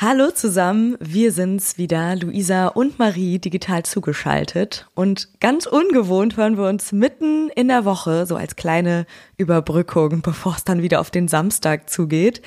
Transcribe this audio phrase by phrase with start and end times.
[0.00, 4.86] Hallo zusammen, wir sind's wieder, Luisa und Marie, digital zugeschaltet.
[4.94, 9.06] Und ganz ungewohnt hören wir uns mitten in der Woche, so als kleine
[9.38, 12.42] Überbrückung, bevor es dann wieder auf den Samstag zugeht.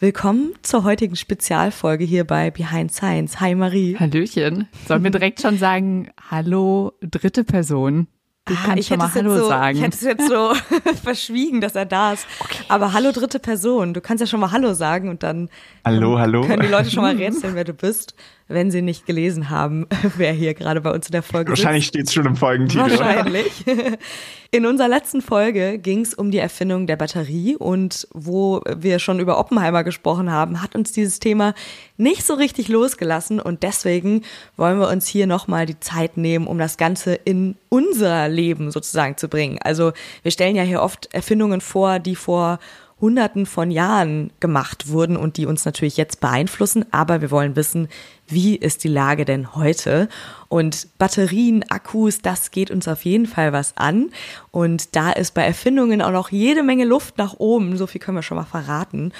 [0.00, 3.38] Willkommen zur heutigen Spezialfolge hier bei Behind Science.
[3.38, 3.96] Hi Marie.
[3.96, 4.66] Hallöchen.
[4.88, 8.08] Sollen wir direkt schon sagen, hallo, dritte Person?
[8.48, 9.76] Du Ah, kannst ich schon mal Hallo so, sagen.
[9.76, 10.54] Ich hätte es jetzt so
[11.04, 12.26] verschwiegen, dass er da ist.
[12.68, 13.92] Aber hallo dritte Person.
[13.92, 15.50] Du kannst ja schon mal Hallo sagen und dann
[15.88, 16.42] Hallo, hallo.
[16.42, 18.14] können die Leute schon mal rätseln, wer du bist,
[18.46, 19.86] wenn sie nicht gelesen haben,
[20.18, 21.94] wer hier gerade bei uns in der Folge Wahrscheinlich sitzt.
[21.94, 22.80] steht's schon im Folgentitel.
[22.80, 23.64] Wahrscheinlich.
[24.50, 29.20] In unserer letzten Folge ging es um die Erfindung der Batterie und wo wir schon
[29.20, 31.52] über Oppenheimer gesprochen haben, hat uns dieses Thema
[31.98, 34.22] nicht so richtig losgelassen und deswegen
[34.56, 39.18] wollen wir uns hier nochmal die Zeit nehmen, um das Ganze in unser Leben sozusagen
[39.18, 39.58] zu bringen.
[39.60, 42.58] Also wir stellen ja hier oft Erfindungen vor, die vor
[43.00, 47.88] Hunderten von Jahren gemacht wurden und die uns natürlich jetzt beeinflussen, aber wir wollen wissen,
[48.26, 50.08] wie ist die Lage denn heute?
[50.48, 54.10] Und Batterien, Akkus, das geht uns auf jeden Fall was an.
[54.50, 58.18] Und da ist bei Erfindungen auch noch jede Menge Luft nach oben, so viel können
[58.18, 59.12] wir schon mal verraten.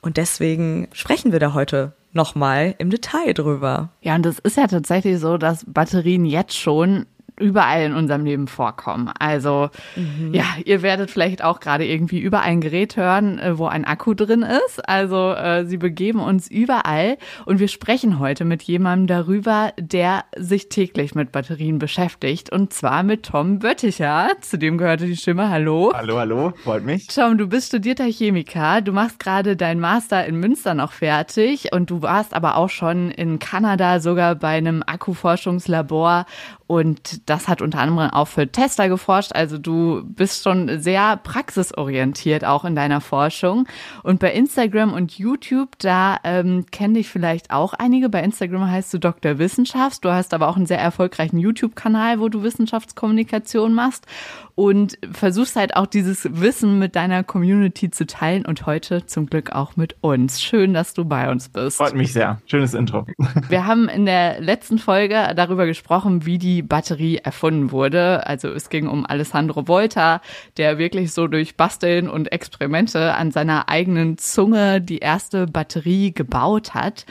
[0.00, 3.90] Und deswegen sprechen wir da heute nochmal im Detail drüber.
[4.00, 7.06] Ja, und es ist ja tatsächlich so, dass Batterien jetzt schon
[7.38, 9.10] überall in unserem Leben vorkommen.
[9.18, 9.70] Also
[10.32, 14.14] ja, ihr werdet vielleicht auch gerade irgendwie über ein Gerät hören, äh, wo ein Akku
[14.14, 14.86] drin ist.
[14.88, 20.68] Also äh, sie begeben uns überall und wir sprechen heute mit jemandem darüber, der sich
[20.68, 24.28] täglich mit Batterien beschäftigt und zwar mit Tom Bötticher.
[24.40, 25.50] Zu dem gehörte die Stimme.
[25.50, 25.92] Hallo.
[25.94, 27.06] Hallo, hallo, freut mich.
[27.08, 31.90] Tom, du bist studierter Chemiker, du machst gerade deinen Master in Münster noch fertig und
[31.90, 36.26] du warst aber auch schon in Kanada sogar bei einem Akkuforschungslabor
[36.66, 39.32] und das hat unter anderem auch für Tesla geforscht.
[39.34, 43.68] Also du bist schon sehr praxisorientiert auch in deiner Forschung.
[44.02, 48.08] Und bei Instagram und YouTube, da ähm, kennen dich vielleicht auch einige.
[48.08, 49.38] Bei Instagram heißt du Dr.
[49.38, 50.00] Wissenschafts.
[50.00, 54.06] Du hast aber auch einen sehr erfolgreichen YouTube-Kanal, wo du Wissenschaftskommunikation machst
[54.56, 59.52] und versuchst halt auch dieses Wissen mit deiner Community zu teilen und heute zum Glück
[59.52, 60.40] auch mit uns.
[60.40, 61.76] Schön, dass du bei uns bist.
[61.76, 62.40] Freut mich sehr.
[62.46, 63.06] Schönes Intro.
[63.50, 68.26] Wir haben in der letzten Folge darüber gesprochen, wie die Batterie erfunden wurde.
[68.26, 70.22] Also es ging um Alessandro Volta,
[70.56, 76.72] der wirklich so durch Basteln und Experimente an seiner eigenen Zunge die erste Batterie gebaut
[76.72, 77.04] hat.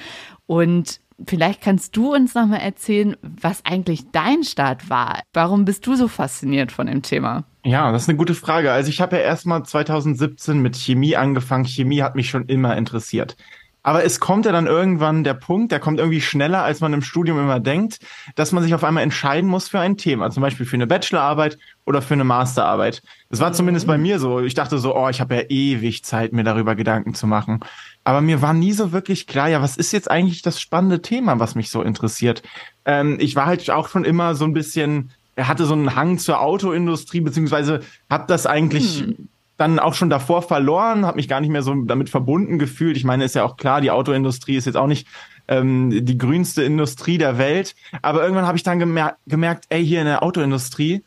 [0.47, 5.22] Und vielleicht kannst du uns nochmal erzählen, was eigentlich dein Start war.
[5.34, 7.46] Warum bist du so fasziniert von dem Thema?
[7.64, 8.72] Ja, das ist eine gute Frage.
[8.72, 11.66] Also ich habe ja erstmal 2017 mit Chemie angefangen.
[11.66, 13.36] Chemie hat mich schon immer interessiert.
[13.86, 17.03] Aber es kommt ja dann irgendwann der Punkt, der kommt irgendwie schneller, als man im
[17.03, 18.00] Studium immer denkt,
[18.34, 20.32] dass man sich auf einmal entscheiden muss für ein Thema.
[20.32, 23.03] Zum Beispiel für eine Bachelorarbeit oder für eine Masterarbeit.
[23.30, 24.40] Das war zumindest bei mir so.
[24.40, 27.59] Ich dachte so, oh, ich habe ja ewig Zeit, mir darüber Gedanken zu machen.
[28.06, 31.40] Aber mir war nie so wirklich klar, ja, was ist jetzt eigentlich das spannende Thema,
[31.40, 32.44] was mich so interessiert?
[32.86, 36.20] Ähm, ich war halt auch schon immer so ein bisschen, er hatte so einen Hang
[36.20, 39.28] zur Autoindustrie, beziehungsweise habe das eigentlich Hm.
[39.58, 42.96] dann auch schon davor verloren, habe mich gar nicht mehr so damit verbunden gefühlt.
[42.96, 45.08] Ich meine, ist ja auch klar, die Autoindustrie ist jetzt auch nicht
[45.48, 47.76] ähm, die grünste Industrie der Welt.
[48.04, 51.04] Aber irgendwann habe ich dann gemer gemerkt, ey, hier in der Autoindustrie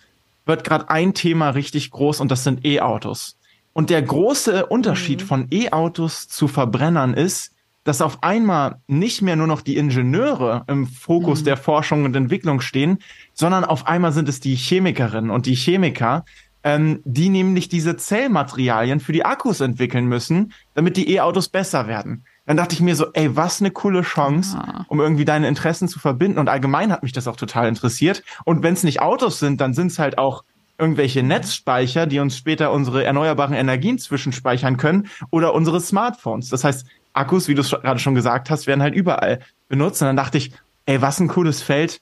[0.47, 3.38] wird gerade ein Thema richtig groß und das sind E-Autos.
[3.79, 7.53] Und der große Unterschied von E-Autos zu Verbrennern ist,
[7.85, 12.61] dass auf einmal nicht mehr nur noch die Ingenieure im Fokus der Forschung und Entwicklung
[12.61, 12.99] stehen,
[13.35, 16.25] sondern auf einmal sind es die Chemikerinnen und die Chemiker,
[16.65, 22.25] ähm, die nämlich diese Zellmaterialien für die Akkus entwickeln müssen, damit die E-Autos besser werden.
[22.47, 24.87] Dann dachte ich mir so, ey, was eine coole Chance, Ah.
[24.89, 26.41] um irgendwie deine Interessen zu verbinden.
[26.41, 28.25] Und allgemein hat mich das auch total interessiert.
[28.45, 30.43] Und wenn es nicht Autos sind, dann sind es halt auch
[30.79, 36.49] irgendwelche Netzspeicher, die uns später unsere erneuerbaren Energien zwischenspeichern können oder unsere Smartphones.
[36.49, 40.01] Das heißt, Akkus, wie du es gerade schon gesagt hast, werden halt überall benutzt.
[40.03, 40.53] Und dann dachte ich,
[40.87, 42.01] ey, was ein cooles Feld.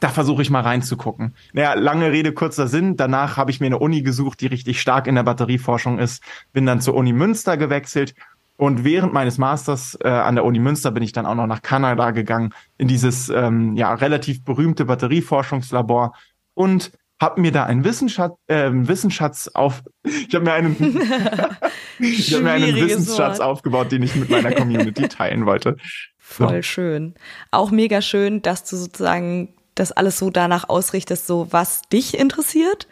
[0.00, 1.34] Da versuche ich mal reinzugucken.
[1.52, 2.96] Naja, lange Rede, kurzer Sinn.
[2.96, 6.22] Danach habe ich mir eine Uni gesucht, die richtig stark in der Batterieforschung ist.
[6.52, 8.14] Bin dann zur Uni Münster gewechselt.
[8.56, 11.62] Und während meines Masters äh, an der Uni Münster bin ich dann auch noch nach
[11.62, 16.12] Kanada gegangen, in dieses ähm, ja relativ berühmte Batterieforschungslabor
[16.54, 20.76] und habe mir da einen Wissensschatz, äh, Wissensschatz auf, ich habe mir einen,
[21.98, 23.48] ich habe mir einen Wissensschatz Wort.
[23.48, 25.76] aufgebaut, den ich mit meiner Community teilen wollte.
[26.18, 27.14] Voll schön.
[27.50, 32.86] Auch mega schön, dass du sozusagen das alles so danach ausrichtest, so was dich interessiert.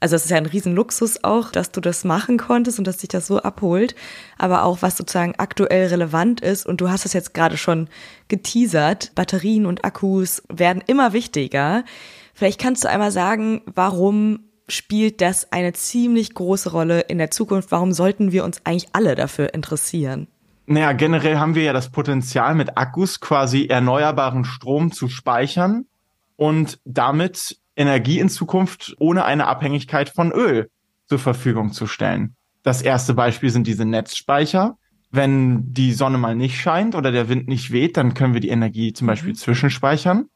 [0.00, 3.08] Also es ist ja ein Riesenluxus auch, dass du das machen konntest und dass dich
[3.08, 3.94] das so abholt,
[4.38, 6.66] aber auch was sozusagen aktuell relevant ist.
[6.66, 7.88] Und du hast es jetzt gerade schon
[8.28, 9.12] geteasert.
[9.14, 11.84] Batterien und Akkus werden immer wichtiger.
[12.38, 17.72] Vielleicht kannst du einmal sagen, warum spielt das eine ziemlich große Rolle in der Zukunft?
[17.72, 20.28] Warum sollten wir uns eigentlich alle dafür interessieren?
[20.66, 25.86] Naja, generell haben wir ja das Potenzial, mit Akkus quasi erneuerbaren Strom zu speichern
[26.36, 30.70] und damit Energie in Zukunft ohne eine Abhängigkeit von Öl
[31.06, 32.36] zur Verfügung zu stellen.
[32.62, 34.78] Das erste Beispiel sind diese Netzspeicher.
[35.10, 38.50] Wenn die Sonne mal nicht scheint oder der Wind nicht weht, dann können wir die
[38.50, 39.38] Energie zum Beispiel mhm.
[39.38, 40.28] zwischenspeichern.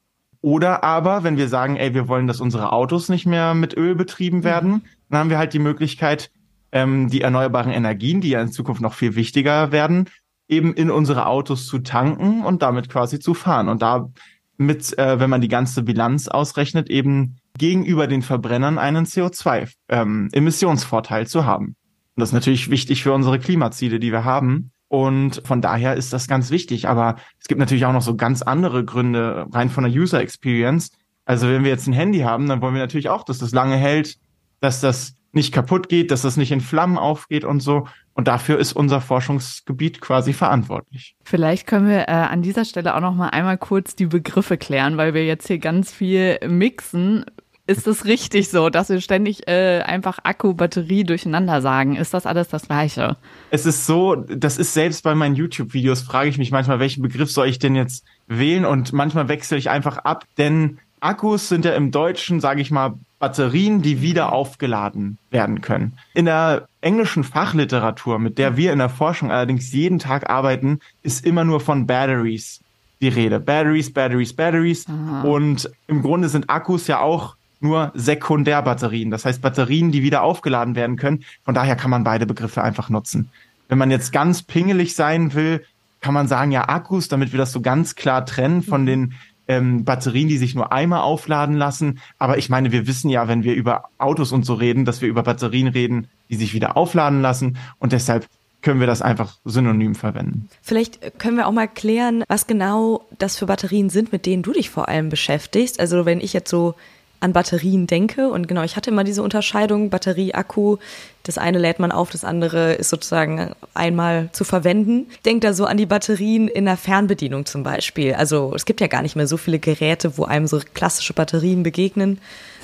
[0.43, 3.95] Oder aber, wenn wir sagen, ey, wir wollen, dass unsere Autos nicht mehr mit Öl
[3.95, 4.45] betrieben mhm.
[4.45, 6.33] werden, dann haben wir halt die Möglichkeit,
[6.73, 10.11] ähm, die erneuerbaren Energien, die ja in Zukunft noch viel wichtiger werden,
[10.49, 13.69] eben in unsere Autos zu tanken und damit quasi zu fahren.
[13.69, 21.23] Und damit, äh, wenn man die ganze Bilanz ausrechnet, eben gegenüber den Verbrennern einen CO2-Emissionsvorteil
[21.23, 21.67] ähm, zu haben.
[21.67, 24.72] Und das ist natürlich wichtig für unsere Klimaziele, die wir haben.
[24.93, 26.87] Und von daher ist das ganz wichtig.
[26.87, 30.91] Aber es gibt natürlich auch noch so ganz andere Gründe, rein von der User Experience.
[31.25, 33.77] Also wenn wir jetzt ein Handy haben, dann wollen wir natürlich auch, dass das lange
[33.77, 34.19] hält,
[34.61, 37.89] dass das nicht kaputt geht, dass das nicht in Flammen aufgeht und so.
[38.13, 41.17] Und dafür ist unser Forschungsgebiet quasi verantwortlich.
[41.25, 44.99] Vielleicht können wir äh, an dieser Stelle auch noch mal einmal kurz die Begriffe klären,
[44.99, 47.25] weil wir jetzt hier ganz viel mixen.
[47.67, 51.95] Ist es richtig so, dass wir ständig äh, einfach Akku, Batterie durcheinander sagen?
[51.95, 53.17] Ist das alles das Gleiche?
[53.51, 57.31] Es ist so, das ist selbst bei meinen YouTube-Videos, frage ich mich manchmal, welchen Begriff
[57.31, 58.65] soll ich denn jetzt wählen?
[58.65, 62.95] Und manchmal wechsle ich einfach ab, denn Akkus sind ja im Deutschen, sage ich mal,
[63.21, 65.97] Batterien, die wieder aufgeladen werden können.
[66.15, 71.25] In der englischen Fachliteratur, mit der wir in der Forschung allerdings jeden Tag arbeiten, ist
[71.25, 72.61] immer nur von Batteries
[73.01, 73.41] die Rede.
[73.41, 74.87] Batteries, Batteries, Batteries.
[74.89, 75.23] Aha.
[75.23, 79.11] Und im Grunde sind Akkus ja auch nur Sekundärbatterien.
[79.11, 81.25] Das heißt Batterien, die wieder aufgeladen werden können.
[81.45, 83.31] Von daher kann man beide Begriffe einfach nutzen.
[83.69, 85.65] Wenn man jetzt ganz pingelig sein will,
[86.01, 89.15] kann man sagen, ja, Akkus, damit wir das so ganz klar trennen von den
[89.49, 92.01] ähm, Batterien, die sich nur einmal aufladen lassen.
[92.19, 95.09] Aber ich meine, wir wissen ja, wenn wir über Autos und so reden, dass wir
[95.09, 97.57] über Batterien reden, die sich wieder aufladen lassen.
[97.79, 98.27] Und deshalb
[98.63, 100.49] können wir das einfach synonym verwenden.
[100.63, 104.53] Vielleicht können wir auch mal klären, was genau das für Batterien sind, mit denen du
[104.53, 105.81] dich vor allem beschäftigst.
[105.81, 106.75] Also wenn ich jetzt so
[107.23, 108.29] an Batterien denke.
[108.29, 110.79] Und genau, ich hatte immer diese Unterscheidung Batterie, Akku.
[111.23, 115.07] Das eine lädt man auf, das andere ist sozusagen einmal zu verwenden.
[115.25, 118.15] Denkt da so an die Batterien in der Fernbedienung zum Beispiel.
[118.15, 121.63] Also es gibt ja gar nicht mehr so viele Geräte, wo einem so klassische Batterien
[121.63, 122.19] begegnen.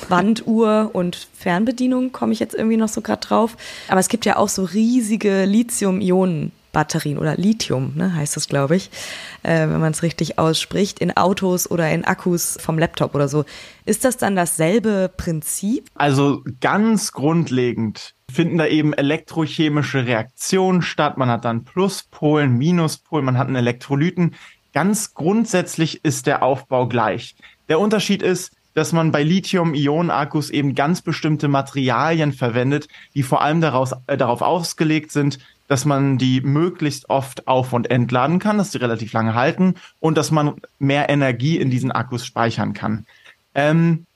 [0.09, 3.57] Wanduhr und Fernbedienung komme ich jetzt irgendwie noch so gerade drauf.
[3.89, 8.77] Aber es gibt ja auch so riesige Lithium-Ionen Batterien oder Lithium, ne, heißt das, glaube
[8.77, 8.91] ich,
[9.43, 13.45] äh, wenn man es richtig ausspricht, in Autos oder in Akkus vom Laptop oder so.
[13.85, 15.89] Ist das dann dasselbe Prinzip?
[15.95, 21.17] Also ganz grundlegend finden da eben elektrochemische Reaktionen statt.
[21.17, 24.35] Man hat dann Pluspolen, Minuspolen, man hat einen Elektrolyten.
[24.75, 27.37] Ganz grundsätzlich ist der Aufbau gleich.
[27.69, 33.61] Der Unterschied ist, dass man bei Lithium-Ionen-Akkus eben ganz bestimmte Materialien verwendet, die vor allem
[33.61, 35.39] daraus, äh, darauf ausgelegt sind,
[35.69, 40.19] dass man die möglichst oft auf- und entladen kann, dass sie relativ lange halten und
[40.19, 43.07] dass man mehr Energie in diesen Akkus speichern kann.
[43.55, 44.07] Ähm,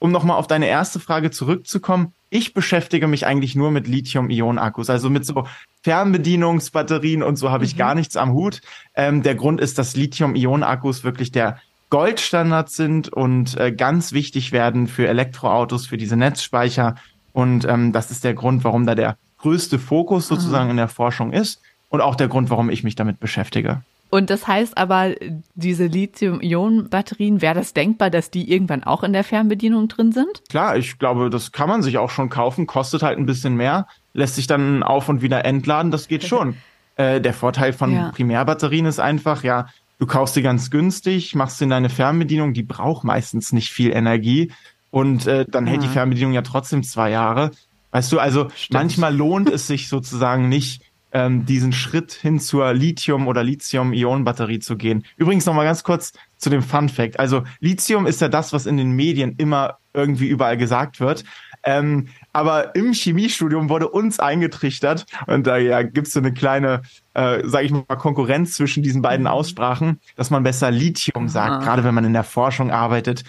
[0.00, 5.08] um nochmal auf deine erste Frage zurückzukommen, ich beschäftige mich eigentlich nur mit Lithium-Ionen-Akkus, also
[5.08, 5.46] mit so
[5.82, 7.78] Fernbedienungsbatterien und so habe ich mhm.
[7.78, 8.60] gar nichts am Hut.
[8.94, 11.60] Ähm, der Grund ist, dass Lithium-Ionen-Akkus wirklich der
[11.90, 16.96] Goldstandard sind und äh, ganz wichtig werden für Elektroautos, für diese Netzspeicher.
[17.32, 20.72] Und ähm, das ist der Grund, warum da der größte Fokus sozusagen mhm.
[20.72, 23.82] in der Forschung ist und auch der Grund, warum ich mich damit beschäftige.
[24.10, 25.14] Und das heißt aber,
[25.54, 30.42] diese Lithium-Ionen-Batterien, wäre das denkbar, dass die irgendwann auch in der Fernbedienung drin sind?
[30.48, 33.86] Klar, ich glaube, das kann man sich auch schon kaufen, kostet halt ein bisschen mehr,
[34.14, 36.56] lässt sich dann auf und wieder entladen, das geht schon.
[36.98, 38.10] äh, der Vorteil von ja.
[38.10, 39.68] Primärbatterien ist einfach, ja,
[39.98, 43.92] du kaufst sie ganz günstig, machst sie in deine Fernbedienung, die braucht meistens nicht viel
[43.92, 44.52] Energie
[44.90, 47.50] und äh, dann hält die Fernbedienung ja trotzdem zwei Jahre.
[47.98, 48.74] Weißt du, also Stimmt.
[48.74, 54.76] manchmal lohnt es sich sozusagen nicht, ähm, diesen Schritt hin zur Lithium- oder Lithium-Ionen-Batterie zu
[54.76, 55.04] gehen.
[55.16, 57.18] Übrigens nochmal ganz kurz zu dem Fun Fact.
[57.18, 61.24] Also Lithium ist ja das, was in den Medien immer irgendwie überall gesagt wird.
[61.64, 62.06] Ähm,
[62.38, 66.82] aber im Chemiestudium wurde uns eingetrichtert und da ja, gibt es so eine kleine,
[67.14, 69.32] äh, sage ich mal, Konkurrenz zwischen diesen beiden mhm.
[69.32, 71.58] Aussprachen, dass man besser Lithium sagt, ah.
[71.58, 73.24] gerade wenn man in der Forschung arbeitet.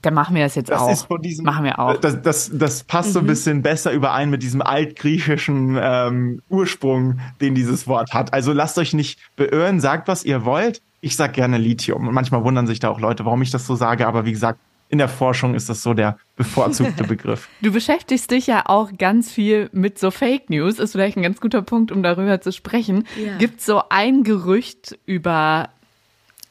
[0.00, 0.90] Dann machen wir das jetzt das auch.
[0.90, 1.98] Ist von diesem, machen wir auch.
[1.98, 3.12] Das, das, das passt mhm.
[3.12, 3.28] so ein mhm.
[3.28, 8.32] bisschen besser überein mit diesem altgriechischen ähm, Ursprung, den dieses Wort hat.
[8.32, 10.80] Also lasst euch nicht beirren, sagt, was ihr wollt.
[11.02, 12.08] Ich sag gerne Lithium.
[12.08, 14.06] Und manchmal wundern sich da auch Leute, warum ich das so sage.
[14.06, 14.58] Aber wie gesagt,
[14.94, 17.48] in der Forschung ist das so der bevorzugte Begriff.
[17.60, 21.40] Du beschäftigst dich ja auch ganz viel mit so Fake News, ist vielleicht ein ganz
[21.40, 23.04] guter Punkt, um darüber zu sprechen.
[23.22, 23.36] Ja.
[23.38, 25.70] Gibt so ein Gerücht über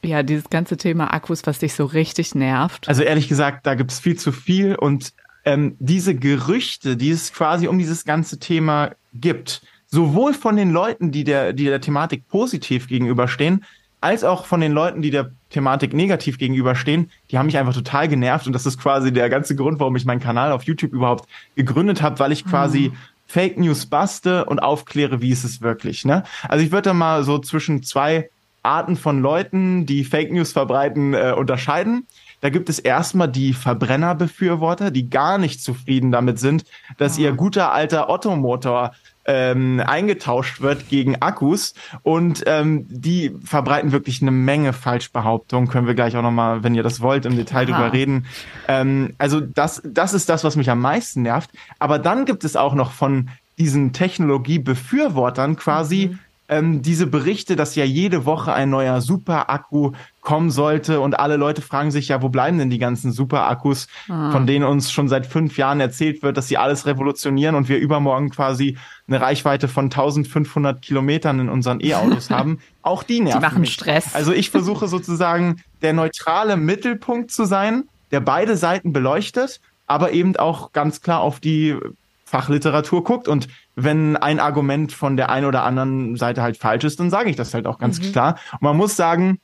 [0.02, 2.86] ja, dieses ganze Thema Akkus, was dich so richtig nervt?
[2.86, 5.14] Also ehrlich gesagt, da gibt es viel zu viel und
[5.46, 11.12] ähm, diese Gerüchte, die es quasi um dieses ganze Thema gibt, sowohl von den Leuten,
[11.12, 13.64] die der, die der Thematik positiv gegenüberstehen,
[14.04, 18.06] als auch von den Leuten, die der Thematik negativ gegenüberstehen, die haben mich einfach total
[18.06, 21.26] genervt und das ist quasi der ganze Grund, warum ich meinen Kanal auf YouTube überhaupt
[21.56, 22.96] gegründet habe, weil ich quasi mhm.
[23.26, 26.04] Fake News baste und aufkläre, wie ist es wirklich.
[26.04, 26.22] Ne?
[26.46, 28.28] Also ich würde da mal so zwischen zwei
[28.62, 32.06] Arten von Leuten, die Fake News verbreiten, äh, unterscheiden.
[32.42, 36.64] Da gibt es erstmal die Verbrennerbefürworter, die gar nicht zufrieden damit sind,
[36.98, 38.92] dass ihr guter alter Ottomotor
[39.26, 45.68] ähm, eingetauscht wird gegen Akkus und ähm, die verbreiten wirklich eine Menge Falschbehauptungen.
[45.68, 47.78] Können wir gleich auch nochmal, wenn ihr das wollt, im Detail Aha.
[47.80, 48.26] drüber reden.
[48.68, 51.50] Ähm, also das, das ist das, was mich am meisten nervt.
[51.78, 57.74] Aber dann gibt es auch noch von diesen Technologiebefürwortern quasi mhm ähm, diese Berichte, dass
[57.74, 62.28] ja jede Woche ein neuer Super-Akku kommen sollte und alle Leute fragen sich ja, wo
[62.28, 64.30] bleiben denn die ganzen Super-Akkus, ah.
[64.30, 67.78] von denen uns schon seit fünf Jahren erzählt wird, dass sie alles revolutionieren und wir
[67.78, 68.76] übermorgen quasi
[69.08, 72.58] eine Reichweite von 1500 Kilometern in unseren E-Autos haben.
[72.82, 73.72] Auch die nerven Die machen mich.
[73.72, 74.14] Stress.
[74.14, 80.36] Also ich versuche sozusagen der neutrale Mittelpunkt zu sein, der beide Seiten beleuchtet, aber eben
[80.36, 81.76] auch ganz klar auf die
[82.24, 83.28] Fachliteratur guckt.
[83.28, 87.30] Und wenn ein Argument von der einen oder anderen Seite halt falsch ist, dann sage
[87.30, 88.12] ich das halt auch ganz mhm.
[88.12, 88.38] klar.
[88.52, 89.38] Und man muss sagen,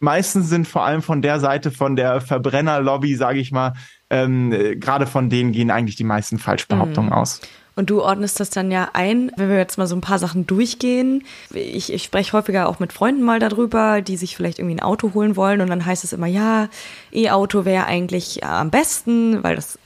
[0.00, 3.74] meistens sind vor allem von der Seite von der Verbrennerlobby, sage ich mal,
[4.10, 7.16] ähm, gerade von denen gehen eigentlich die meisten Falschbehauptungen mhm.
[7.16, 7.40] aus.
[7.76, 10.46] Und du ordnest das dann ja ein, wenn wir jetzt mal so ein paar Sachen
[10.46, 11.24] durchgehen.
[11.54, 15.14] Ich, ich spreche häufiger auch mit Freunden mal darüber, die sich vielleicht irgendwie ein Auto
[15.14, 16.68] holen wollen und dann heißt es immer, ja,
[17.12, 19.78] E-Auto wäre eigentlich am besten, weil das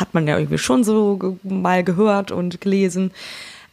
[0.00, 3.12] hat man ja irgendwie schon so mal gehört und gelesen.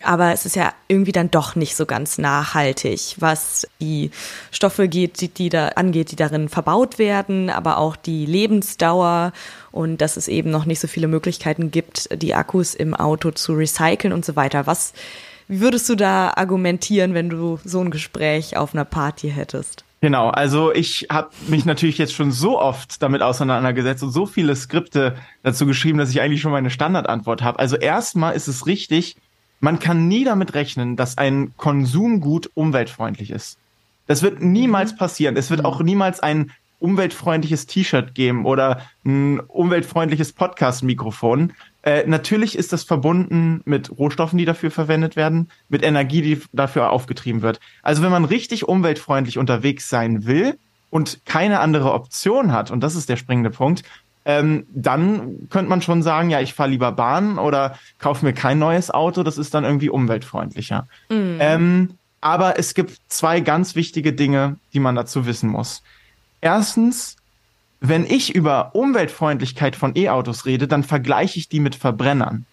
[0.02, 4.12] Aber es ist ja irgendwie dann doch nicht so ganz nachhaltig, was die
[4.50, 9.34] Stoffe geht, die, die da angeht, die darin verbaut werden, aber auch die Lebensdauer
[9.72, 13.54] und dass es eben noch nicht so viele Möglichkeiten gibt, die Akkus im Auto zu
[13.54, 14.68] recyceln und so weiter.
[14.68, 14.94] Was,
[15.50, 19.84] wie würdest du da argumentieren, wenn du so ein Gespräch auf einer Party hättest?
[20.02, 24.56] Genau, also ich habe mich natürlich jetzt schon so oft damit auseinandergesetzt und so viele
[24.56, 27.60] Skripte dazu geschrieben, dass ich eigentlich schon meine Standardantwort habe.
[27.60, 29.18] Also erstmal ist es richtig,
[29.60, 33.58] man kann nie damit rechnen, dass ein Konsumgut umweltfreundlich ist.
[34.08, 34.98] Das wird niemals mhm.
[34.98, 35.38] passieren.
[35.38, 41.54] Es wird auch niemals ein umweltfreundliches T-Shirt geben oder ein umweltfreundliches Podcast-Mikrofon.
[41.84, 46.92] Äh, natürlich ist das verbunden mit Rohstoffen, die dafür verwendet werden, mit Energie, die dafür
[46.92, 47.60] aufgetrieben wird.
[47.84, 50.58] Also wenn man richtig umweltfreundlich unterwegs sein will
[50.90, 53.84] und keine andere Option hat, und das ist der springende Punkt,
[54.26, 58.60] ähm, dann könnte man schon sagen, ja, ich fahre lieber Bahn oder kaufe mir kein
[58.60, 60.88] neues Auto, das ist dann irgendwie umweltfreundlicher.
[61.10, 61.38] Mhm.
[61.40, 61.90] Ähm,
[62.22, 65.82] aber es gibt zwei ganz wichtige Dinge, die man dazu wissen muss.
[66.42, 67.16] Erstens,
[67.82, 72.46] wenn ich über Umweltfreundlichkeit von E-Autos rede, dann vergleiche ich die mit Verbrennern.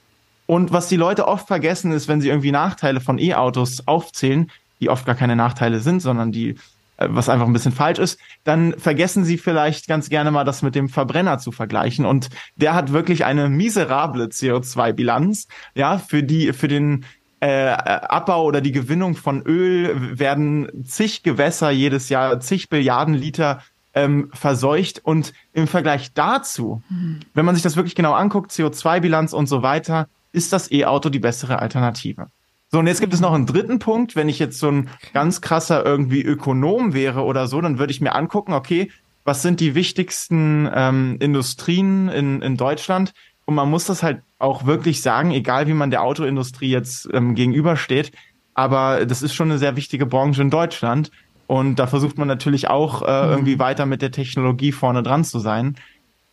[0.46, 4.88] Und was die Leute oft vergessen ist, wenn sie irgendwie Nachteile von E-Autos aufzählen, die
[4.88, 6.50] oft gar keine Nachteile sind, sondern die,
[6.98, 10.62] äh, was einfach ein bisschen falsch ist, dann vergessen sie vielleicht ganz gerne mal das
[10.62, 12.06] mit dem Verbrenner zu vergleichen.
[12.06, 15.48] Und der hat wirklich eine miserable CO2-Bilanz.
[15.74, 17.04] Ja, für die, für den
[17.40, 23.62] äh, Abbau oder die Gewinnung von Öl werden zig Gewässer jedes Jahr, zig Billiarden Liter
[23.96, 25.00] ähm, verseucht.
[25.02, 27.20] Und im Vergleich dazu, mhm.
[27.34, 31.18] wenn man sich das wirklich genau anguckt, CO2-Bilanz und so weiter, ist das E-Auto die
[31.18, 32.28] bessere Alternative.
[32.70, 34.14] So, und jetzt gibt es noch einen dritten Punkt.
[34.14, 38.00] Wenn ich jetzt so ein ganz krasser irgendwie Ökonom wäre oder so, dann würde ich
[38.00, 38.90] mir angucken, okay,
[39.24, 43.12] was sind die wichtigsten ähm, Industrien in, in Deutschland?
[43.44, 47.34] Und man muss das halt auch wirklich sagen, egal wie man der Autoindustrie jetzt ähm,
[47.34, 48.12] gegenübersteht,
[48.54, 51.10] aber das ist schon eine sehr wichtige Branche in Deutschland.
[51.46, 53.30] Und da versucht man natürlich auch äh, mhm.
[53.32, 55.76] irgendwie weiter mit der Technologie vorne dran zu sein.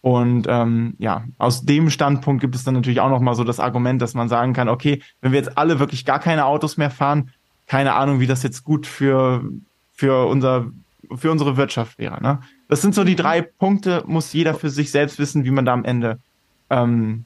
[0.01, 3.60] Und ähm, ja, aus dem Standpunkt gibt es dann natürlich auch noch mal so das
[3.60, 6.89] Argument, dass man sagen kann, okay, wenn wir jetzt alle wirklich gar keine Autos mehr
[6.89, 7.32] fahren,
[7.67, 9.43] keine Ahnung, wie das jetzt gut für
[9.93, 10.65] für unser
[11.15, 12.22] für unsere Wirtschaft wäre.
[12.22, 12.39] Ne?
[12.67, 13.17] Das sind so die mhm.
[13.17, 16.20] drei Punkte, muss jeder für sich selbst wissen, wie man da am Ende
[16.70, 17.25] ähm,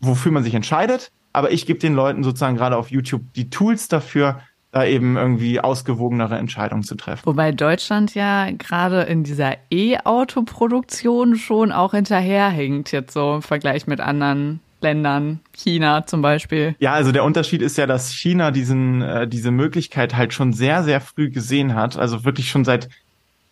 [0.00, 1.10] wofür man sich entscheidet.
[1.32, 4.40] Aber ich gebe den Leuten sozusagen gerade auf YouTube die Tools dafür,
[4.74, 7.24] da eben irgendwie ausgewogenere Entscheidungen zu treffen.
[7.26, 14.00] Wobei Deutschland ja gerade in dieser E-Auto-Produktion schon auch hinterherhinkt, jetzt so im Vergleich mit
[14.00, 16.74] anderen Ländern, China zum Beispiel.
[16.80, 20.82] Ja, also der Unterschied ist ja, dass China diesen, äh, diese Möglichkeit halt schon sehr,
[20.82, 21.96] sehr früh gesehen hat.
[21.96, 22.88] Also wirklich schon seit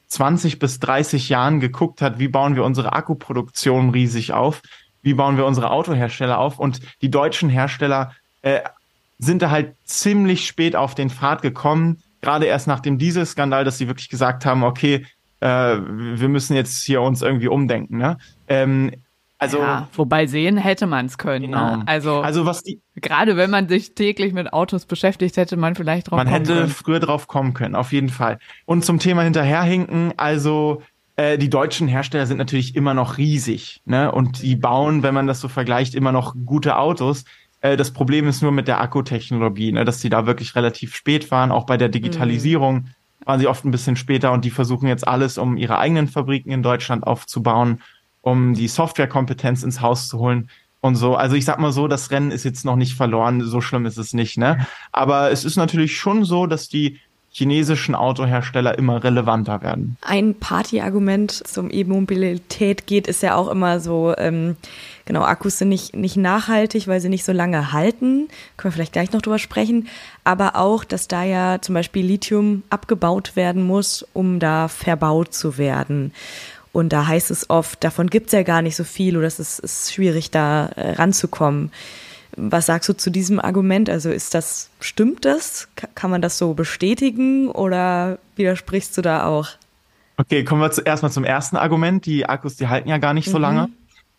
[0.08, 4.60] 20 bis 30 Jahren geguckt hat, wie bauen wir unsere Akkuproduktion riesig auf,
[5.02, 6.58] wie bauen wir unsere Autohersteller auf.
[6.58, 8.10] Und die deutschen Hersteller
[8.42, 8.60] äh,
[9.22, 13.78] sind da halt ziemlich spät auf den Pfad gekommen, gerade erst nach dem Dieselskandal, dass
[13.78, 15.06] sie wirklich gesagt haben, okay,
[15.40, 17.98] äh, wir müssen jetzt hier uns irgendwie umdenken.
[17.98, 18.18] Ne?
[18.48, 18.92] Ähm,
[19.38, 21.50] Also, ja, wobei sehen hätte man es können.
[21.50, 21.56] Ne?
[21.56, 21.76] Genau.
[21.76, 21.82] Ne?
[21.86, 26.10] Also, also was die, gerade wenn man sich täglich mit Autos beschäftigt, hätte man vielleicht
[26.10, 26.58] drauf man kommen können.
[26.58, 28.38] Man hätte früher drauf kommen können, auf jeden Fall.
[28.66, 30.82] Und zum Thema hinterherhinken, also
[31.16, 34.10] äh, die deutschen Hersteller sind natürlich immer noch riesig, ne?
[34.12, 37.24] Und die bauen, wenn man das so vergleicht, immer noch gute Autos.
[37.62, 39.87] Äh, das Problem ist nur mit der Akkutechnologie, ne?
[39.87, 41.50] dass sie da wirklich relativ spät waren.
[41.50, 42.87] Auch bei der Digitalisierung mhm.
[43.25, 46.50] waren sie oft ein bisschen später und die versuchen jetzt alles, um ihre eigenen Fabriken
[46.50, 47.81] in Deutschland aufzubauen
[48.23, 50.49] um die Softwarekompetenz ins Haus zu holen
[50.81, 51.14] und so.
[51.14, 53.99] Also ich sag mal so, das Rennen ist jetzt noch nicht verloren, so schlimm ist
[53.99, 54.66] es nicht, ne?
[54.92, 57.00] Aber es ist natürlich schon so, dass die
[57.35, 59.97] chinesischen Autohersteller immer relevanter werden.
[60.02, 64.57] Ein Partyargument zum E-Mobilität geht, ist ja auch immer so, ähm,
[65.04, 68.28] genau, Akkus sind nicht, nicht nachhaltig, weil sie nicht so lange halten.
[68.56, 69.88] Können wir vielleicht gleich noch drüber sprechen.
[70.25, 75.59] Aber auch, dass da ja zum Beispiel Lithium abgebaut werden muss, um da verbaut zu
[75.59, 76.12] werden.
[76.73, 79.38] Und da heißt es oft, davon gibt es ja gar nicht so viel oder es
[79.38, 81.71] ist, ist schwierig, da äh, ranzukommen.
[82.35, 83.90] Was sagst du zu diesem Argument?
[83.90, 85.68] Also ist das, stimmt das?
[85.94, 89.49] Kann man das so bestätigen oder widersprichst du da auch?
[90.16, 92.06] Okay, kommen wir zuerst mal zum ersten Argument.
[92.06, 93.42] Die Akkus, die halten ja gar nicht so mhm.
[93.42, 93.68] lange.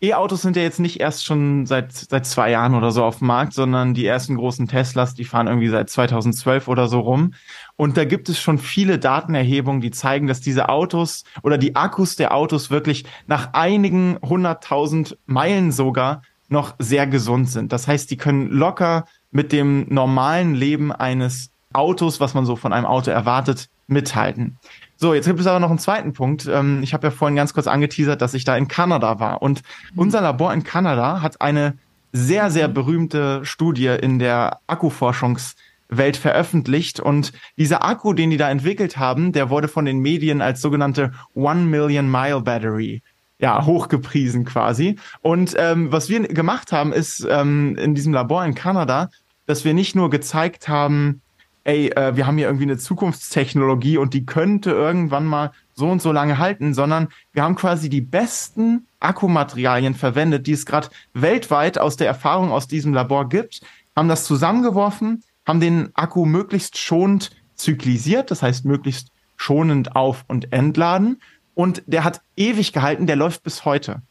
[0.08, 3.26] E-Autos sind ja jetzt nicht erst schon seit, seit zwei Jahren oder so auf dem
[3.28, 7.34] Markt, sondern die ersten großen Teslas, die fahren irgendwie seit 2012 oder so rum.
[7.76, 12.16] Und da gibt es schon viele Datenerhebungen, die zeigen, dass diese Autos oder die Akkus
[12.16, 17.72] der Autos wirklich nach einigen hunderttausend Meilen sogar noch sehr gesund sind.
[17.72, 22.72] Das heißt, die können locker mit dem normalen Leben eines Autos, was man so von
[22.72, 24.58] einem Auto erwartet, mithalten.
[25.04, 26.48] So, jetzt gibt es aber noch einen zweiten Punkt.
[26.50, 29.42] Ähm, ich habe ja vorhin ganz kurz angeteasert, dass ich da in Kanada war.
[29.42, 29.60] Und
[29.92, 29.98] mhm.
[29.98, 31.76] unser Labor in Kanada hat eine
[32.12, 37.00] sehr, sehr berühmte Studie in der Akkuforschungswelt veröffentlicht.
[37.00, 41.12] Und dieser Akku, den die da entwickelt haben, der wurde von den Medien als sogenannte
[41.34, 43.02] One Million Mile Battery
[43.38, 44.96] ja, hochgepriesen quasi.
[45.20, 49.10] Und ähm, was wir gemacht haben, ist ähm, in diesem Labor in Kanada,
[49.44, 51.20] dass wir nicht nur gezeigt haben,
[51.64, 56.00] ey, äh, wir haben hier irgendwie eine Zukunftstechnologie und die könnte irgendwann mal so und
[56.00, 61.78] so lange halten, sondern wir haben quasi die besten Akkumaterialien verwendet, die es gerade weltweit
[61.78, 63.62] aus der Erfahrung aus diesem Labor gibt,
[63.96, 70.52] haben das zusammengeworfen, haben den Akku möglichst schonend zyklisiert, das heißt möglichst schonend auf und
[70.52, 71.20] entladen.
[71.54, 74.02] Und der hat ewig gehalten, der läuft bis heute.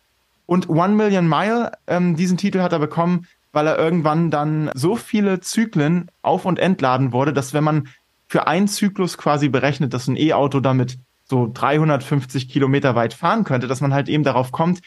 [0.45, 4.95] Und One Million Mile, ähm, diesen Titel hat er bekommen, weil er irgendwann dann so
[4.95, 7.87] viele Zyklen auf und entladen wurde, dass wenn man
[8.27, 13.67] für einen Zyklus quasi berechnet, dass ein E-Auto damit so 350 Kilometer weit fahren könnte,
[13.67, 14.81] dass man halt eben darauf kommt,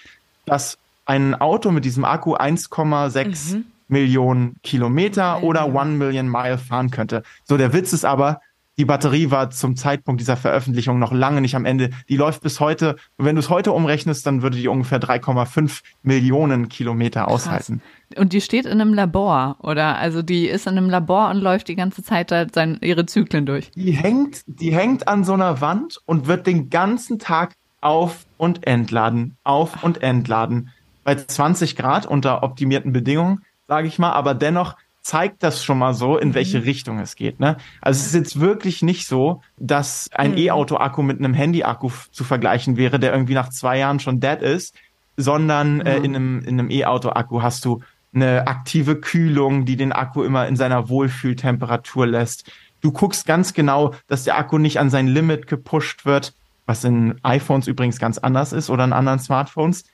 [0.45, 3.65] dass ein Auto mit diesem Akku 1,6 mhm.
[3.89, 7.23] Millionen Kilometer oder One Million Mile fahren könnte.
[7.45, 8.41] So, der Witz ist aber,
[8.79, 11.91] die Batterie war zum Zeitpunkt dieser Veröffentlichung noch lange nicht am Ende.
[12.09, 12.97] Die läuft bis heute.
[13.17, 17.81] Und wenn du es heute umrechnest, dann würde die ungefähr 3,5 Millionen Kilometer aushalten.
[18.17, 19.99] Und die steht in einem Labor, oder?
[19.99, 23.47] Also die ist in einem Labor und läuft die ganze Zeit da sein, ihre Zyklen
[23.47, 23.71] durch.
[23.75, 28.67] Die hängt, die hängt an so einer Wand und wird den ganzen Tag auf und
[28.67, 30.71] entladen, auf und entladen.
[31.05, 35.95] Bei 20 Grad unter optimierten Bedingungen, sage ich mal, aber dennoch zeigt das schon mal
[35.95, 36.65] so, in welche mhm.
[36.65, 37.39] Richtung es geht.
[37.39, 37.57] Ne?
[37.81, 40.39] Also es ist jetzt wirklich nicht so, dass ein mhm.
[40.39, 44.75] E-Auto-Akku mit einem Handy-Akku zu vergleichen wäre, der irgendwie nach zwei Jahren schon dead ist,
[45.17, 46.05] sondern äh, mhm.
[46.05, 47.81] äh, in einem, in einem E-Auto-Akku hast du
[48.17, 52.51] eine aktive Kühlung, die den Akku immer in seiner Wohlfühltemperatur lässt.
[52.81, 56.35] Du guckst ganz genau, dass der Akku nicht an sein Limit gepusht wird,
[56.67, 59.85] was in iPhones übrigens ganz anders ist oder in anderen Smartphones.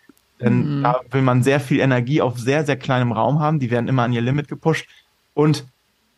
[0.41, 0.83] Denn mhm.
[0.83, 3.61] da will man sehr viel Energie auf sehr, sehr kleinem Raum haben.
[3.61, 4.89] Die werden immer an ihr Limit gepusht.
[5.35, 5.67] Und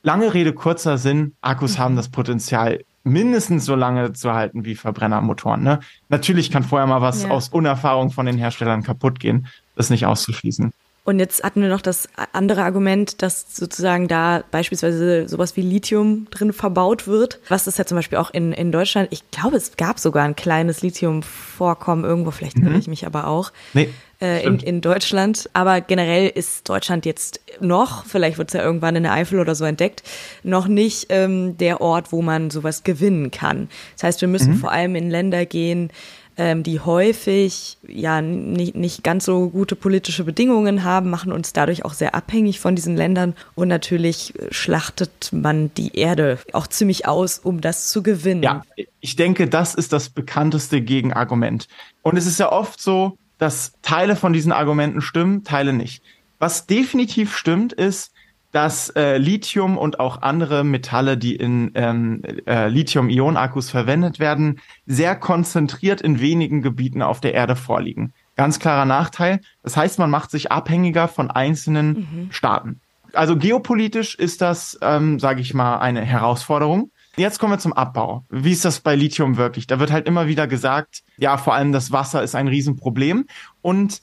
[0.03, 1.83] lange Rede, kurzer Sinn, Akkus mhm.
[1.83, 5.63] haben das Potenzial, mindestens so lange zu halten wie Verbrennermotoren.
[5.63, 5.81] Ne?
[6.09, 7.31] Natürlich kann vorher mal was ja.
[7.31, 9.47] aus Unerfahrung von den Herstellern kaputt gehen.
[9.77, 10.73] Das ist nicht auszuschließen.
[11.07, 16.27] Und jetzt hatten wir noch das andere Argument, dass sozusagen da beispielsweise sowas wie Lithium
[16.31, 17.41] drin verbaut wird.
[17.49, 20.35] Was ist ja zum Beispiel auch in, in Deutschland, ich glaube, es gab sogar ein
[20.35, 22.69] kleines Lithium-Vorkommen irgendwo, vielleicht mhm.
[22.69, 23.53] irre ich mich aber auch.
[23.75, 23.91] Nee.
[24.25, 25.51] Äh, in, in Deutschland.
[25.53, 29.55] Aber generell ist Deutschland jetzt noch, vielleicht wird es ja irgendwann in der Eifel oder
[29.55, 30.03] so entdeckt,
[30.43, 33.69] noch nicht ähm, der Ort, wo man sowas gewinnen kann.
[33.97, 34.59] Das heißt, wir müssen mhm.
[34.59, 35.91] vor allem in Länder gehen,
[36.37, 41.85] ähm, die häufig ja nicht, nicht ganz so gute politische Bedingungen haben, machen uns dadurch
[41.85, 43.35] auch sehr abhängig von diesen Ländern.
[43.55, 48.43] Und natürlich schlachtet man die Erde auch ziemlich aus, um das zu gewinnen.
[48.43, 48.63] Ja,
[49.01, 51.69] ich denke, das ist das bekannteste Gegenargument.
[52.03, 56.03] Und es ist ja oft so, dass Teile von diesen Argumenten stimmen, Teile nicht.
[56.39, 58.13] Was definitiv stimmt, ist,
[58.55, 65.17] dass äh, Lithium und auch andere Metalle, die in ähm, äh, Lithium-Ionen-Akkus verwendet werden, sehr
[65.17, 68.13] konzentriert in wenigen Gebieten auf der Erde vorliegen.
[68.37, 69.41] Ganz klarer Nachteil.
[69.65, 72.29] Das heißt, man macht sich abhängiger von einzelnen mhm.
[72.31, 72.81] Staaten.
[73.13, 76.93] Also geopolitisch ist das, ähm, sage ich mal, eine Herausforderung.
[77.17, 78.25] Jetzt kommen wir zum Abbau.
[78.31, 79.67] Wie ist das bei Lithium wirklich?
[79.67, 83.27] Da wird halt immer wieder gesagt, ja, vor allem das Wasser ist ein Riesenproblem.
[83.63, 84.01] Und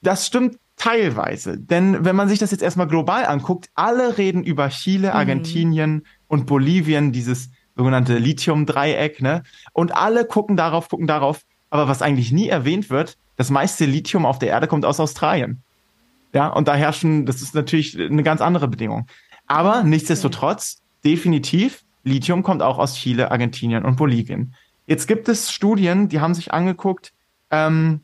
[0.00, 1.58] das stimmt teilweise.
[1.58, 5.14] Denn wenn man sich das jetzt erstmal global anguckt, alle reden über Chile, mhm.
[5.14, 6.02] Argentinien mhm.
[6.26, 9.44] und Bolivien, dieses sogenannte Lithium-Dreieck, ne?
[9.72, 11.42] Und alle gucken darauf, gucken darauf.
[11.70, 15.62] Aber was eigentlich nie erwähnt wird, das meiste Lithium auf der Erde kommt aus Australien.
[16.34, 19.06] Ja, und da herrschen, das ist natürlich eine ganz andere Bedingung.
[19.46, 24.54] Aber nichtsdestotrotz, definitiv, Lithium kommt auch aus Chile, Argentinien und Bolivien.
[24.86, 27.12] Jetzt gibt es Studien, die haben sich angeguckt,
[27.50, 28.00] ähm,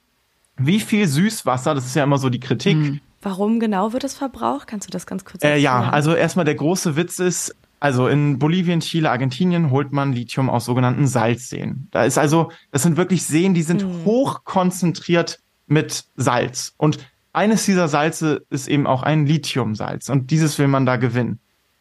[0.58, 2.76] wie viel Süßwasser, das ist ja immer so die Kritik.
[2.76, 3.00] Hm.
[3.22, 4.68] Warum genau wird es verbraucht?
[4.68, 5.58] Kannst du das ganz kurz erklären?
[5.58, 10.12] Äh, ja, also erstmal der große Witz ist, also in Bolivien, Chile, Argentinien holt man
[10.12, 11.88] Lithium aus sogenannten Salzseen.
[11.90, 14.04] Da ist also, das sind wirklich Seen, die sind hm.
[14.04, 16.74] hoch konzentriert mit Salz.
[16.76, 16.98] Und
[17.32, 20.08] eines dieser Salze ist eben auch ein Lithiumsalz.
[20.08, 21.38] Und dieses will man da gewinnen.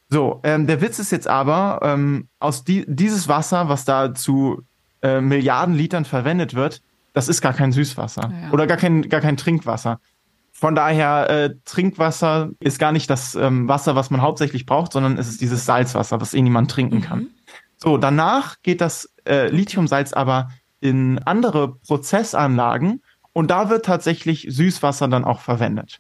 [0.10, 4.64] So, ähm, der Witz ist jetzt aber, ähm, aus die, dieses Wasser, was da zu
[5.02, 6.82] äh, Milliarden Litern verwendet wird,
[7.18, 8.52] das ist gar kein Süßwasser ja.
[8.52, 10.00] oder gar kein, gar kein Trinkwasser.
[10.52, 15.18] Von daher, äh, Trinkwasser ist gar nicht das ähm, Wasser, was man hauptsächlich braucht, sondern
[15.18, 17.20] es ist dieses Salzwasser, was eh niemand trinken kann.
[17.22, 17.30] Mhm.
[17.76, 20.50] So, danach geht das äh, Lithiumsalz aber
[20.80, 23.02] in andere Prozessanlagen
[23.34, 26.00] und da wird tatsächlich Süßwasser dann auch verwendet.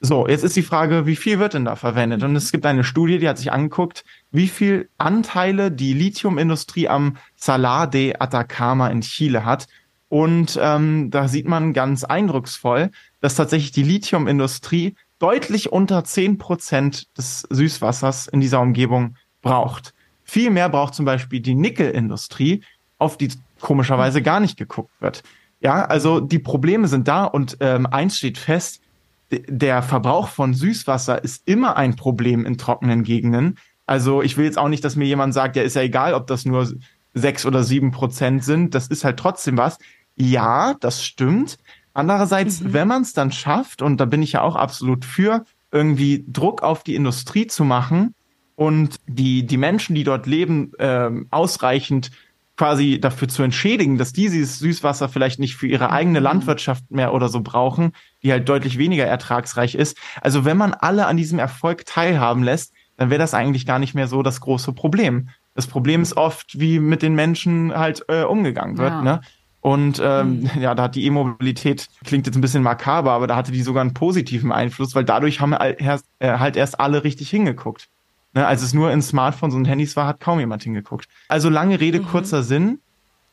[0.00, 2.22] So, jetzt ist die Frage, wie viel wird denn da verwendet?
[2.22, 7.16] Und es gibt eine Studie, die hat sich angeguckt, wie viel Anteile die Lithiumindustrie am
[7.34, 9.68] Salar de Atacama in Chile hat.
[10.14, 17.08] Und ähm, da sieht man ganz eindrucksvoll, dass tatsächlich die Lithiumindustrie deutlich unter zehn Prozent
[17.18, 19.92] des Süßwassers in dieser Umgebung braucht.
[20.22, 22.62] Viel mehr braucht zum Beispiel die Nickelindustrie,
[22.96, 25.24] auf die komischerweise gar nicht geguckt wird.
[25.60, 28.82] Ja, also die Probleme sind da und ähm, eins steht fest,
[29.32, 33.58] der Verbrauch von Süßwasser ist immer ein Problem in trockenen Gegenden.
[33.84, 36.28] Also ich will jetzt auch nicht, dass mir jemand sagt, ja, ist ja egal, ob
[36.28, 36.72] das nur
[37.14, 38.76] sechs oder sieben Prozent sind.
[38.76, 39.78] Das ist halt trotzdem was.
[40.16, 41.58] Ja, das stimmt.
[41.92, 42.72] Andererseits, mhm.
[42.72, 46.62] wenn man es dann schafft, und da bin ich ja auch absolut für, irgendwie Druck
[46.62, 48.14] auf die Industrie zu machen
[48.56, 52.10] und die, die Menschen, die dort leben, äh, ausreichend
[52.56, 56.24] quasi dafür zu entschädigen, dass die dieses Süßwasser vielleicht nicht für ihre eigene mhm.
[56.24, 59.98] Landwirtschaft mehr oder so brauchen, die halt deutlich weniger ertragsreich ist.
[60.20, 63.94] Also wenn man alle an diesem Erfolg teilhaben lässt, dann wäre das eigentlich gar nicht
[63.94, 65.30] mehr so das große Problem.
[65.54, 68.90] Das Problem ist oft, wie mit den Menschen halt äh, umgegangen wird.
[68.90, 69.02] Ja.
[69.02, 69.20] Ne?
[69.64, 70.50] Und ähm, mhm.
[70.60, 73.80] ja, da hat die E-Mobilität, klingt jetzt ein bisschen makaber, aber da hatte die sogar
[73.80, 77.88] einen positiven Einfluss, weil dadurch haben halt erst alle richtig hingeguckt.
[78.34, 81.06] Ne, als es nur in Smartphones und Handys war, hat kaum jemand hingeguckt.
[81.28, 82.06] Also lange Rede, mhm.
[82.06, 82.80] kurzer Sinn.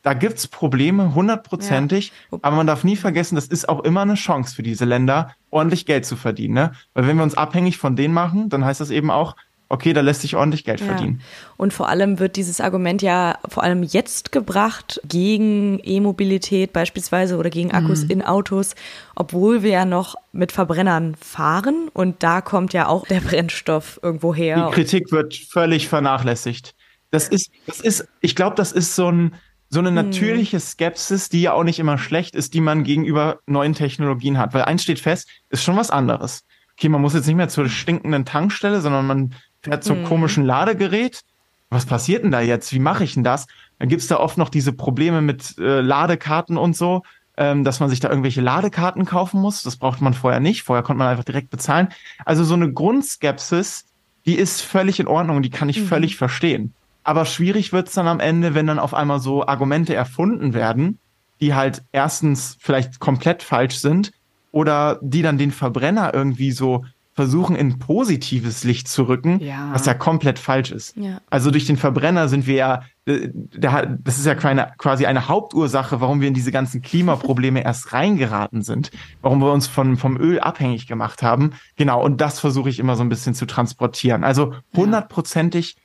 [0.02, 2.12] Da gibt's Probleme, hundertprozentig.
[2.30, 2.38] Ja.
[2.40, 5.84] Aber man darf nie vergessen, das ist auch immer eine Chance für diese Länder, ordentlich
[5.84, 6.54] Geld zu verdienen.
[6.54, 6.72] Ne?
[6.94, 9.36] Weil wenn wir uns abhängig von denen machen, dann heißt das eben auch,
[9.72, 10.86] okay, da lässt sich ordentlich Geld ja.
[10.86, 11.22] verdienen.
[11.56, 17.48] Und vor allem wird dieses Argument ja vor allem jetzt gebracht gegen E-Mobilität beispielsweise oder
[17.48, 18.10] gegen Akkus mhm.
[18.10, 18.74] in Autos,
[19.16, 24.34] obwohl wir ja noch mit Verbrennern fahren und da kommt ja auch der Brennstoff irgendwo
[24.34, 24.68] her.
[24.68, 26.74] Die Kritik wird völlig vernachlässigt.
[27.10, 29.34] Das ist, das ist, ich glaube, das ist so ein,
[29.70, 29.96] so eine mhm.
[29.96, 34.52] natürliche Skepsis, die ja auch nicht immer schlecht ist, die man gegenüber neuen Technologien hat.
[34.52, 36.44] Weil eins steht fest, ist schon was anderes.
[36.76, 40.04] Okay, man muss jetzt nicht mehr zur stinkenden Tankstelle, sondern man fährt zum mhm.
[40.04, 41.22] komischen Ladegerät.
[41.70, 42.72] Was passiert denn da jetzt?
[42.72, 43.46] Wie mache ich denn das?
[43.78, 47.02] Dann gibt's da oft noch diese Probleme mit äh, Ladekarten und so,
[47.36, 49.62] ähm, dass man sich da irgendwelche Ladekarten kaufen muss.
[49.62, 50.64] Das braucht man vorher nicht.
[50.64, 51.88] Vorher konnte man einfach direkt bezahlen.
[52.24, 53.86] Also so eine Grundskepsis,
[54.26, 55.86] die ist völlig in Ordnung, die kann ich mhm.
[55.86, 56.74] völlig verstehen.
[57.04, 60.98] Aber schwierig wird's dann am Ende, wenn dann auf einmal so Argumente erfunden werden,
[61.40, 64.12] die halt erstens vielleicht komplett falsch sind
[64.52, 69.70] oder die dann den Verbrenner irgendwie so versuchen, in positives Licht zu rücken, ja.
[69.72, 70.96] was ja komplett falsch ist.
[70.96, 71.20] Ja.
[71.28, 76.22] Also durch den Verbrenner sind wir ja, äh, das ist ja quasi eine Hauptursache, warum
[76.22, 80.86] wir in diese ganzen Klimaprobleme erst reingeraten sind, warum wir uns von, vom Öl abhängig
[80.86, 81.52] gemacht haben.
[81.76, 84.24] Genau, und das versuche ich immer so ein bisschen zu transportieren.
[84.24, 85.76] Also hundertprozentig,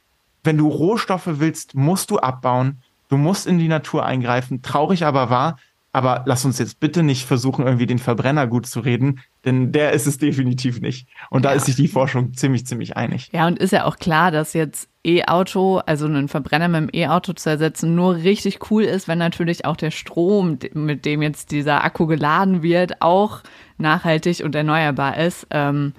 [0.46, 4.62] wenn du Rohstoffe willst, musst du abbauen, du musst in die Natur eingreifen.
[4.62, 5.58] Traurig aber wahr,
[5.98, 9.94] aber lass uns jetzt bitte nicht versuchen, irgendwie den Verbrenner gut zu reden, denn der
[9.94, 11.08] ist es definitiv nicht.
[11.32, 11.56] Und da ja.
[11.56, 13.30] ist sich die Forschung ziemlich, ziemlich einig.
[13.34, 17.34] Ja, und ist ja auch klar, dass jetzt E-Auto, also einen Verbrenner mit dem E-Auto
[17.34, 21.84] zu ersetzen, nur richtig cool ist, wenn natürlich auch der Strom, mit dem jetzt dieser
[21.84, 23.42] Akku geladen wird, auch
[23.80, 25.48] nachhaltig und erneuerbar ist.
[25.50, 25.94] Ähm,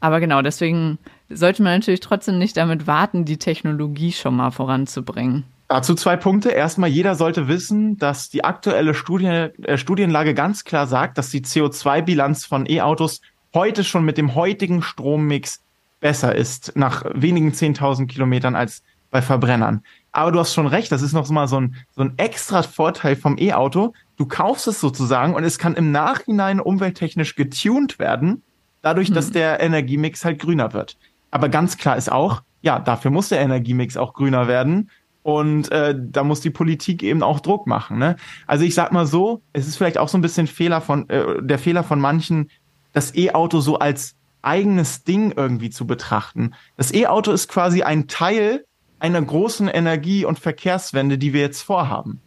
[0.00, 5.44] aber genau, deswegen sollte man natürlich trotzdem nicht damit warten, die Technologie schon mal voranzubringen.
[5.72, 6.50] Dazu zwei Punkte.
[6.50, 11.40] Erstmal, jeder sollte wissen, dass die aktuelle Studie, äh, Studienlage ganz klar sagt, dass die
[11.40, 13.22] CO2-Bilanz von E-Autos
[13.54, 15.62] heute schon mit dem heutigen Strommix
[15.98, 19.82] besser ist, nach wenigen 10.000 Kilometern als bei Verbrennern.
[20.12, 23.16] Aber du hast schon recht, das ist noch mal so ein, so ein extra Vorteil
[23.16, 23.94] vom E-Auto.
[24.18, 28.42] Du kaufst es sozusagen und es kann im Nachhinein umwelttechnisch getuned werden,
[28.82, 29.14] dadurch, hm.
[29.14, 30.98] dass der Energiemix halt grüner wird.
[31.30, 34.90] Aber ganz klar ist auch, ja, dafür muss der Energiemix auch grüner werden.
[35.22, 37.98] Und äh, da muss die Politik eben auch Druck machen.
[37.98, 38.16] Ne?
[38.46, 41.40] Also ich sag mal so, es ist vielleicht auch so ein bisschen Fehler von äh,
[41.40, 42.50] der Fehler von manchen,
[42.92, 46.54] das E-Auto so als eigenes Ding irgendwie zu betrachten.
[46.76, 48.64] Das E-Auto ist quasi ein Teil
[48.98, 52.20] einer großen Energie- und Verkehrswende, die wir jetzt vorhaben.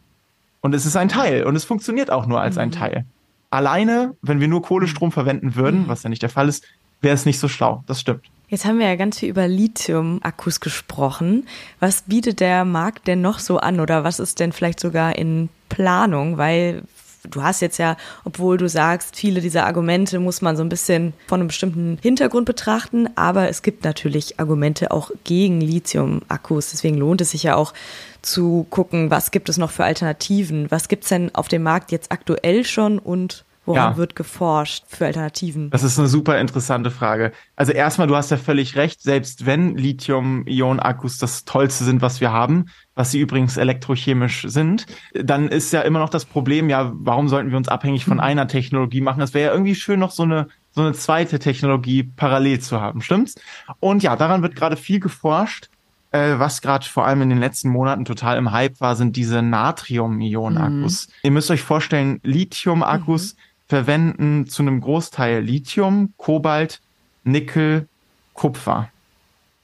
[0.60, 2.72] Und es ist ein Teil und es funktioniert auch nur als ein mhm.
[2.72, 3.04] Teil.
[3.50, 5.88] Alleine, wenn wir nur Kohlestrom verwenden würden, mhm.
[5.88, 6.64] was ja nicht der Fall ist,
[7.00, 7.84] wäre es nicht so schlau.
[7.86, 8.30] Das stimmt.
[8.48, 11.48] Jetzt haben wir ja ganz viel über Lithium-Akkus gesprochen.
[11.80, 15.48] Was bietet der Markt denn noch so an oder was ist denn vielleicht sogar in
[15.68, 16.38] Planung?
[16.38, 16.82] Weil
[17.28, 21.12] du hast jetzt ja, obwohl du sagst, viele dieser Argumente muss man so ein bisschen
[21.26, 26.70] von einem bestimmten Hintergrund betrachten, aber es gibt natürlich Argumente auch gegen Lithium-Akkus.
[26.70, 27.74] Deswegen lohnt es sich ja auch
[28.22, 30.70] zu gucken, was gibt es noch für Alternativen?
[30.70, 33.96] Was gibt es denn auf dem Markt jetzt aktuell schon und Woran ja.
[33.96, 35.70] wird geforscht für Alternativen?
[35.70, 37.32] Das ist eine super interessante Frage.
[37.56, 42.32] Also erstmal, du hast ja völlig recht, selbst wenn Lithium-Ionen-Akkus das Tollste sind, was wir
[42.32, 47.28] haben, was sie übrigens elektrochemisch sind, dann ist ja immer noch das Problem, ja, warum
[47.28, 48.22] sollten wir uns abhängig von mhm.
[48.22, 49.20] einer Technologie machen?
[49.20, 53.00] Es wäre ja irgendwie schön, noch so eine so eine zweite Technologie parallel zu haben,
[53.00, 53.34] stimmt's?
[53.80, 55.70] Und ja, daran wird gerade viel geforscht.
[56.12, 59.40] Äh, was gerade vor allem in den letzten Monaten total im Hype war, sind diese
[59.40, 61.08] Natrium-Ionen-Akkus.
[61.08, 61.12] Mhm.
[61.22, 66.80] Ihr müsst euch vorstellen, Lithium-Akkus mhm verwenden zu einem Großteil Lithium, Kobalt,
[67.24, 67.88] Nickel,
[68.34, 68.90] Kupfer.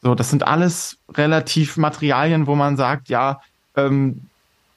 [0.03, 3.41] So, das sind alles relativ Materialien, wo man sagt, ja,
[3.77, 4.23] ähm,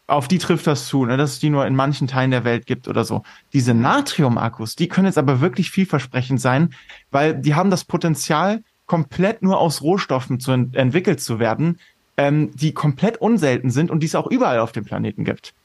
[0.08, 2.68] auf die trifft das zu, ne, dass es die nur in manchen Teilen der Welt
[2.68, 3.24] gibt oder so.
[3.54, 6.76] Diese Natrium-Akkus, die können jetzt aber wirklich vielversprechend sein,
[7.10, 11.80] weil die haben das Potenzial, komplett nur aus Rohstoffen zu ent entwickelt zu werden,
[12.18, 15.56] ähm, die komplett unselten sind und die es auch überall auf dem Planeten gibt.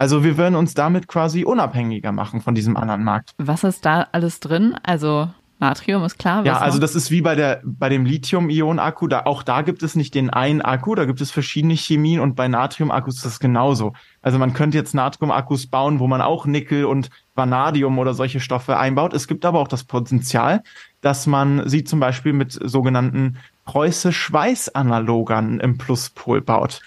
[0.00, 3.32] Also wir würden uns damit quasi unabhängiger machen von diesem anderen Markt.
[3.36, 4.74] Was ist da alles drin?
[4.82, 6.42] Also Natrium ist klar.
[6.46, 9.08] Ja, also das ist wie bei der bei dem Lithium-Ionen-Akku.
[9.08, 12.34] Da auch da gibt es nicht den einen Akku, da gibt es verschiedene Chemien und
[12.34, 13.92] bei Natrium-Akkus ist das genauso.
[14.22, 18.78] Also man könnte jetzt Natrium-Akkus bauen, wo man auch Nickel und Vanadium oder solche Stoffe
[18.78, 19.12] einbaut.
[19.12, 20.62] Es gibt aber auch das Potenzial,
[21.00, 26.80] dass man sie zum Beispiel mit sogenannten Preuße-Schweiß-Analogern im Pluspol baut.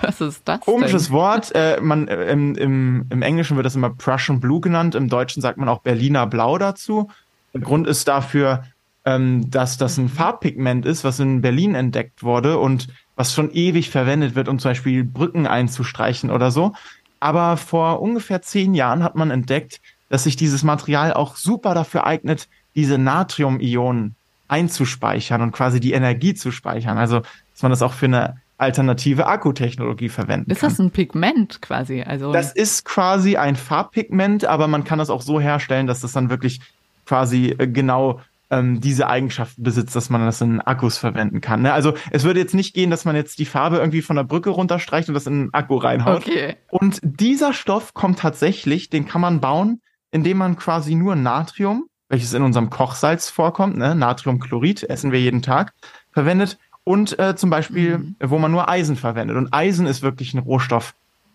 [0.00, 0.60] Was ist das?
[0.60, 1.12] Komisches denn?
[1.12, 1.54] Wort.
[1.54, 4.94] Äh, man, äh, im, im, Im Englischen wird das immer Prussian Blue genannt.
[4.94, 7.10] Im Deutschen sagt man auch Berliner Blau dazu.
[7.52, 8.64] Der Grund ist dafür,
[9.04, 13.90] ähm, dass das ein Farbpigment ist, was in Berlin entdeckt wurde und was schon ewig
[13.90, 16.72] verwendet wird, um zum Beispiel Brücken einzustreichen oder so.
[17.18, 22.06] Aber vor ungefähr zehn Jahren hat man entdeckt, dass sich dieses Material auch super dafür
[22.06, 24.14] eignet, diese Natrium-Ionen
[24.48, 26.98] einzuspeichern und quasi die Energie zu speichern.
[26.98, 27.20] Also,
[27.52, 30.70] dass man das auch für eine alternative Akkutechnologie verwenden ist kann.
[30.70, 32.02] Ist das ein Pigment quasi?
[32.02, 36.12] Also das ist quasi ein Farbpigment, aber man kann das auch so herstellen, dass das
[36.12, 36.60] dann wirklich
[37.06, 41.62] quasi äh, genau ähm, diese Eigenschaften besitzt, dass man das in Akkus verwenden kann.
[41.62, 41.72] Ne?
[41.72, 44.50] Also es würde jetzt nicht gehen, dass man jetzt die Farbe irgendwie von der Brücke
[44.50, 46.26] runterstreicht und das in einen Akku reinhaut.
[46.26, 46.56] Okay.
[46.68, 49.80] Und dieser Stoff kommt tatsächlich, den kann man bauen,
[50.10, 53.94] indem man quasi nur Natrium welches in unserem Kochsalz vorkommt, ne?
[53.94, 55.72] Natriumchlorid, essen wir jeden Tag,
[56.12, 56.58] verwendet.
[56.84, 58.16] Und äh, zum Beispiel, mhm.
[58.20, 59.36] wo man nur Eisen verwendet.
[59.36, 60.94] Und Eisen ist wirklich ein Rohstoff,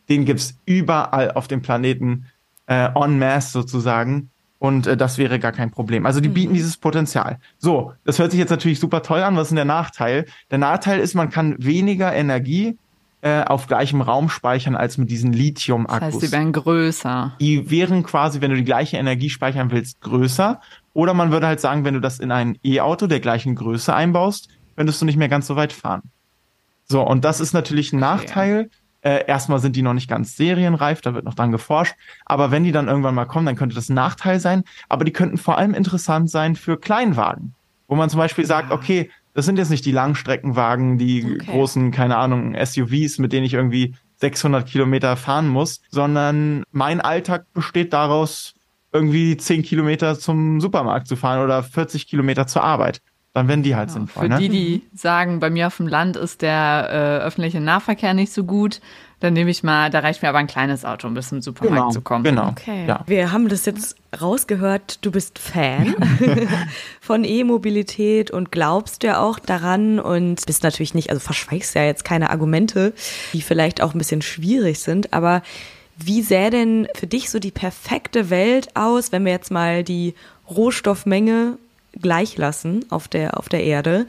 [0.09, 2.25] den gibt's überall auf dem Planeten
[2.67, 4.29] äh, en masse sozusagen.
[4.59, 6.05] Und äh, das wäre gar kein Problem.
[6.05, 6.33] Also die mhm.
[6.33, 7.39] bieten dieses Potenzial.
[7.57, 9.35] So, das hört sich jetzt natürlich super toll an.
[9.35, 10.25] Was ist denn der Nachteil?
[10.51, 12.77] Der Nachteil ist, man kann weniger Energie
[13.25, 15.99] äh, auf gleichem Raum speichern als mit diesen Lithium-Akkus.
[15.99, 17.33] Das heißt, die wären größer.
[17.39, 20.61] Die wären quasi, wenn du die gleiche Energie speichern willst, größer.
[20.93, 24.49] Oder man würde halt sagen, wenn du das in ein E-Auto der gleichen Größe einbaust,
[24.75, 26.03] könntest du nicht mehr ganz so weit fahren.
[26.83, 28.69] So, und das ist natürlich ein Nachteil.
[29.01, 31.95] Äh, erstmal sind die noch nicht ganz serienreif, da wird noch dran geforscht.
[32.25, 34.63] Aber wenn die dann irgendwann mal kommen, dann könnte das ein Nachteil sein.
[34.88, 37.55] Aber die könnten vor allem interessant sein für Kleinwagen.
[37.88, 41.52] Wo man zum Beispiel sagt, okay, das sind jetzt nicht die Langstreckenwagen, die okay.
[41.52, 47.45] großen, keine Ahnung, SUVs, mit denen ich irgendwie 600 Kilometer fahren muss, sondern mein Alltag
[47.54, 48.54] besteht daraus,
[48.93, 53.02] irgendwie 10 Kilometer zum Supermarkt zu fahren oder 40 Kilometer zur Arbeit.
[53.34, 54.24] dann werden die halt Ja, sinnvoll.
[54.24, 54.39] für ne?
[54.39, 58.45] die, die sagen, bei mir auf dem Land ist der äh, öffentliche Nahverkehr nicht so
[58.45, 58.80] gut,
[59.25, 61.77] dann nehme ich mal, da reicht mir aber ein kleines Auto, um bis zum Supermarkt
[61.77, 62.23] genau, zu kommen.
[62.23, 62.49] Genau.
[62.49, 62.85] Okay.
[62.88, 63.03] Ja.
[63.07, 65.95] Wir haben das jetzt rausgehört, du bist Fan
[67.01, 72.05] von E-Mobilität und glaubst ja auch daran und bist natürlich nicht, also verschweigst ja jetzt
[72.05, 72.93] keine Argumente,
[73.33, 75.41] die vielleicht auch ein bisschen schwierig sind, aber
[75.97, 80.13] wie sähe denn für dich so die perfekte Welt aus, wenn wir jetzt mal die
[80.49, 81.57] Rohstoffmenge
[81.99, 84.05] gleich lassen auf der, auf der Erde?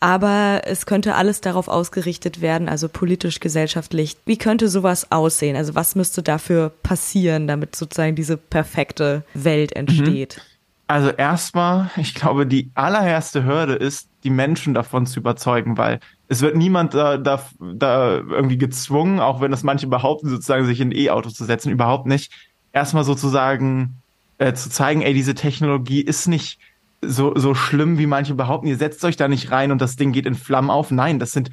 [0.00, 4.16] Aber es könnte alles darauf ausgerichtet werden, also politisch, gesellschaftlich.
[4.24, 5.56] Wie könnte sowas aussehen?
[5.56, 10.40] Also was müsste dafür passieren, damit sozusagen diese perfekte Welt entsteht?
[10.86, 16.40] Also erstmal, ich glaube, die allererste Hürde ist, die Menschen davon zu überzeugen, weil es
[16.40, 20.88] wird niemand da, da, da irgendwie gezwungen, auch wenn das manche behaupten, sozusagen sich in
[20.88, 22.32] ein E-Auto zu setzen, überhaupt nicht.
[22.72, 24.02] Erstmal sozusagen
[24.38, 26.58] äh, zu zeigen, ey, diese Technologie ist nicht
[27.02, 28.66] so, so schlimm, wie manche behaupten.
[28.66, 30.90] Ihr setzt euch da nicht rein und das Ding geht in Flammen auf.
[30.90, 31.50] Nein, das sind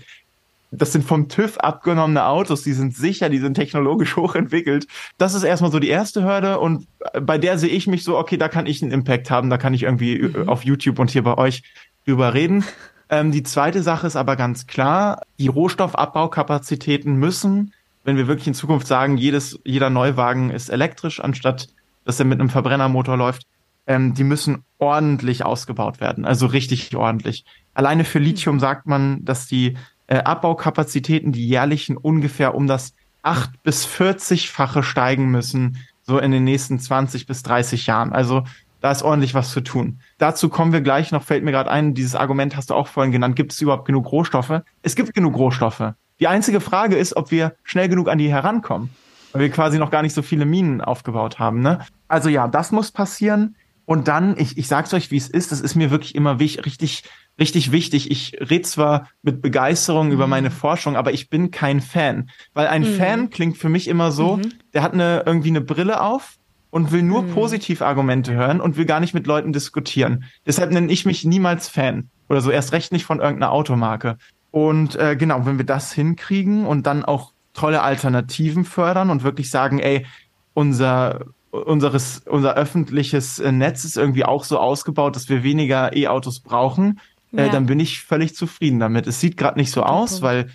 [0.72, 4.88] das sind vom TÜV abgenommene Autos, die sind sicher, die sind technologisch hochentwickelt.
[5.18, 6.88] Das ist erstmal so die erste Hürde und
[7.22, 9.74] bei der sehe ich mich so, okay, da kann ich einen Impact haben, da kann
[9.74, 10.50] ich irgendwie mhm.
[10.50, 11.64] auf YouTube und hier bei euch
[12.06, 12.64] drüber reden.
[13.10, 18.54] Ähm, die zweite Sache ist aber ganz klar, die Rohstoffabbaukapazitäten müssen, wenn wir wirklich in
[18.54, 21.70] Zukunft sagen, jedes, jeder Neuwagen ist elektrisch, anstatt
[22.04, 23.44] dass er mit einem Verbrennermotor läuft,
[23.88, 27.45] ähm, die müssen ordentlich ausgebaut werden, also richtig ordentlich.
[27.73, 33.63] Alleine für Lithium sagt man, dass die äh, Abbaukapazitäten, die jährlichen ungefähr um das 8
[33.63, 38.13] bis 40-fache steigen müssen, so in den nächsten 20 bis 30 Jahren.
[38.13, 38.43] Also
[38.80, 40.00] da ist ordentlich was zu tun.
[40.17, 43.12] Dazu kommen wir gleich noch, fällt mir gerade ein, dieses Argument hast du auch vorhin
[43.12, 44.62] genannt, gibt es überhaupt genug Rohstoffe?
[44.82, 45.93] Es gibt genug Rohstoffe.
[46.19, 48.89] Die einzige Frage ist, ob wir schnell genug an die herankommen,
[49.34, 51.62] weil wir quasi noch gar nicht so viele Minen aufgebaut haben.
[51.62, 51.80] Ne?
[52.08, 53.57] Also ja, das muss passieren.
[53.88, 56.65] Und dann, ich, ich sag's euch, wie es ist, das ist mir wirklich immer wich,
[56.65, 57.04] richtig,
[57.39, 58.12] richtig wichtig.
[58.12, 60.12] Ich rede zwar mit Begeisterung mhm.
[60.12, 62.30] über meine Forschung, aber ich bin kein Fan.
[62.54, 62.97] Weil ein mhm.
[62.97, 64.52] Fan klingt für mich immer so, mhm.
[64.73, 66.36] der hat eine, irgendwie eine Brille auf
[66.69, 70.26] und will nur Positivargumente hören und will gar nicht mit Leuten diskutieren.
[70.45, 72.10] Deshalb nenne ich mich niemals Fan.
[72.28, 74.17] Oder so erst recht nicht von irgendeiner Automarke.
[74.52, 79.50] Und äh, genau, wenn wir das hinkriegen und dann auch tolle Alternativen fördern und wirklich
[79.50, 80.06] sagen, ey,
[80.54, 81.21] unser
[81.65, 87.00] unseres, unser öffentliches Netz ist irgendwie auch so ausgebaut, dass wir weniger E-Autos brauchen,
[87.32, 87.46] ja.
[87.46, 89.08] äh, dann bin ich völlig zufrieden damit.
[89.08, 90.48] Es sieht gerade nicht so aus, weil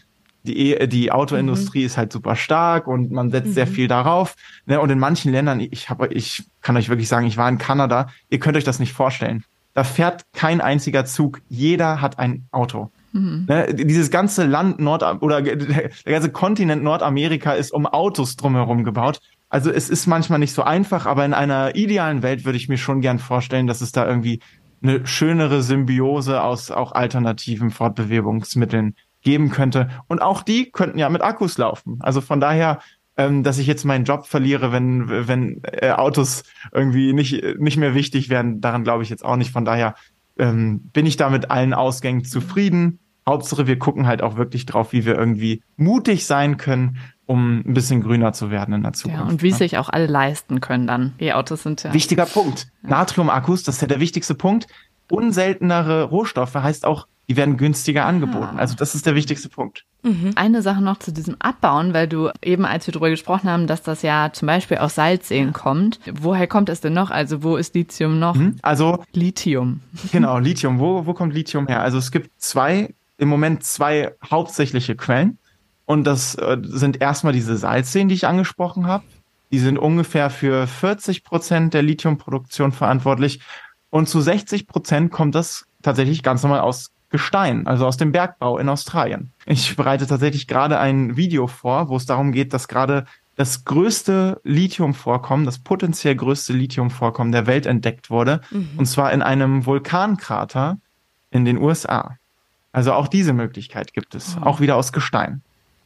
[0.44, 1.86] die, e die Autoindustrie mhm.
[1.86, 3.52] ist halt super stark und man setzt mhm.
[3.52, 4.34] sehr viel darauf.
[4.66, 4.80] Ne?
[4.80, 8.08] Und in manchen Ländern, ich habe, ich kann euch wirklich sagen, ich war in Kanada,
[8.28, 9.44] ihr könnt euch das nicht vorstellen.
[9.74, 12.90] Da fährt kein einziger Zug, jeder hat ein Auto.
[13.12, 13.46] Mhm.
[13.48, 13.74] Ne?
[13.74, 19.20] Dieses ganze Land Nord oder der ganze Kontinent Nordamerika ist um Autos drumherum gebaut.
[19.52, 22.78] Also es ist manchmal nicht so einfach, aber in einer idealen Welt würde ich mir
[22.78, 24.40] schon gern vorstellen, dass es da irgendwie
[24.82, 29.90] eine schönere Symbiose aus auch alternativen Fortbewegungsmitteln geben könnte.
[30.08, 31.98] Und auch die könnten ja mit Akkus laufen.
[32.00, 32.78] Also von daher,
[33.18, 37.94] ähm, dass ich jetzt meinen Job verliere, wenn, wenn äh, Autos irgendwie nicht, nicht mehr
[37.94, 39.52] wichtig werden, daran glaube ich jetzt auch nicht.
[39.52, 39.96] Von daher
[40.38, 43.00] ähm, bin ich da mit allen Ausgängen zufrieden.
[43.28, 47.74] Hauptsache, wir gucken halt auch wirklich drauf, wie wir irgendwie mutig sein können um ein
[47.74, 49.24] bisschen grüner zu werden in der Zukunft.
[49.24, 49.56] Ja, und wie ne?
[49.56, 51.12] sich auch alle leisten können dann.
[51.18, 51.92] E-Autos sind ja.
[51.92, 52.68] Wichtiger Punkt.
[52.82, 52.90] Ja.
[52.90, 54.66] Natriumakkus, das ist ja der wichtigste Punkt.
[55.10, 58.56] Unseltenere Rohstoffe heißt auch, die werden günstiger angeboten.
[58.56, 58.60] Ah.
[58.60, 59.84] Also das ist der wichtigste Punkt.
[60.02, 60.32] Mhm.
[60.34, 63.82] Eine Sache noch zu diesem Abbauen, weil du eben, als wir darüber gesprochen haben, dass
[63.82, 66.00] das ja zum Beispiel aus Salzseen kommt.
[66.12, 67.10] Woher kommt es denn noch?
[67.10, 68.34] Also wo ist Lithium noch?
[68.34, 68.56] Mhm.
[68.62, 69.80] Also Lithium.
[70.10, 70.78] Genau, Lithium.
[70.80, 71.80] Wo, wo kommt Lithium her?
[71.82, 75.38] Also es gibt zwei, im Moment zwei hauptsächliche Quellen.
[75.92, 79.04] Und das äh, sind erstmal diese Salzseen, die ich angesprochen habe.
[79.50, 83.42] Die sind ungefähr für 40 Prozent der Lithiumproduktion verantwortlich.
[83.90, 88.56] Und zu 60 Prozent kommt das tatsächlich ganz normal aus Gestein, also aus dem Bergbau
[88.56, 89.32] in Australien.
[89.44, 93.04] Ich bereite tatsächlich gerade ein Video vor, wo es darum geht, dass gerade
[93.36, 98.40] das größte Lithiumvorkommen, das potenziell größte Lithiumvorkommen der Welt entdeckt wurde.
[98.50, 98.70] Mhm.
[98.78, 100.78] Und zwar in einem Vulkankrater
[101.30, 102.16] in den USA.
[102.72, 104.46] Also auch diese Möglichkeit gibt es, oh.
[104.46, 105.42] auch wieder aus Gestein.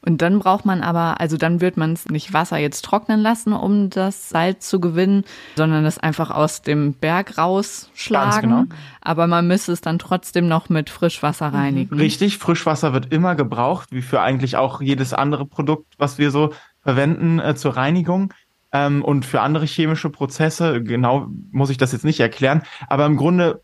[0.06, 3.52] Und dann braucht man aber, also dann wird man es nicht Wasser jetzt trocknen lassen,
[3.52, 5.24] um das Salz zu gewinnen,
[5.56, 8.50] sondern es einfach aus dem Berg rausschlagen.
[8.50, 8.64] Genau.
[9.00, 11.56] Aber man müsste es dann trotzdem noch mit Frischwasser mhm.
[11.56, 11.96] reinigen.
[11.96, 16.52] Richtig, Frischwasser wird immer gebraucht, wie für eigentlich auch jedes andere Produkt, was wir so
[16.82, 18.32] verwenden äh, zur Reinigung.
[18.70, 23.16] Ähm, und für andere chemische Prozesse, genau muss ich das jetzt nicht erklären, aber im
[23.16, 23.60] Grunde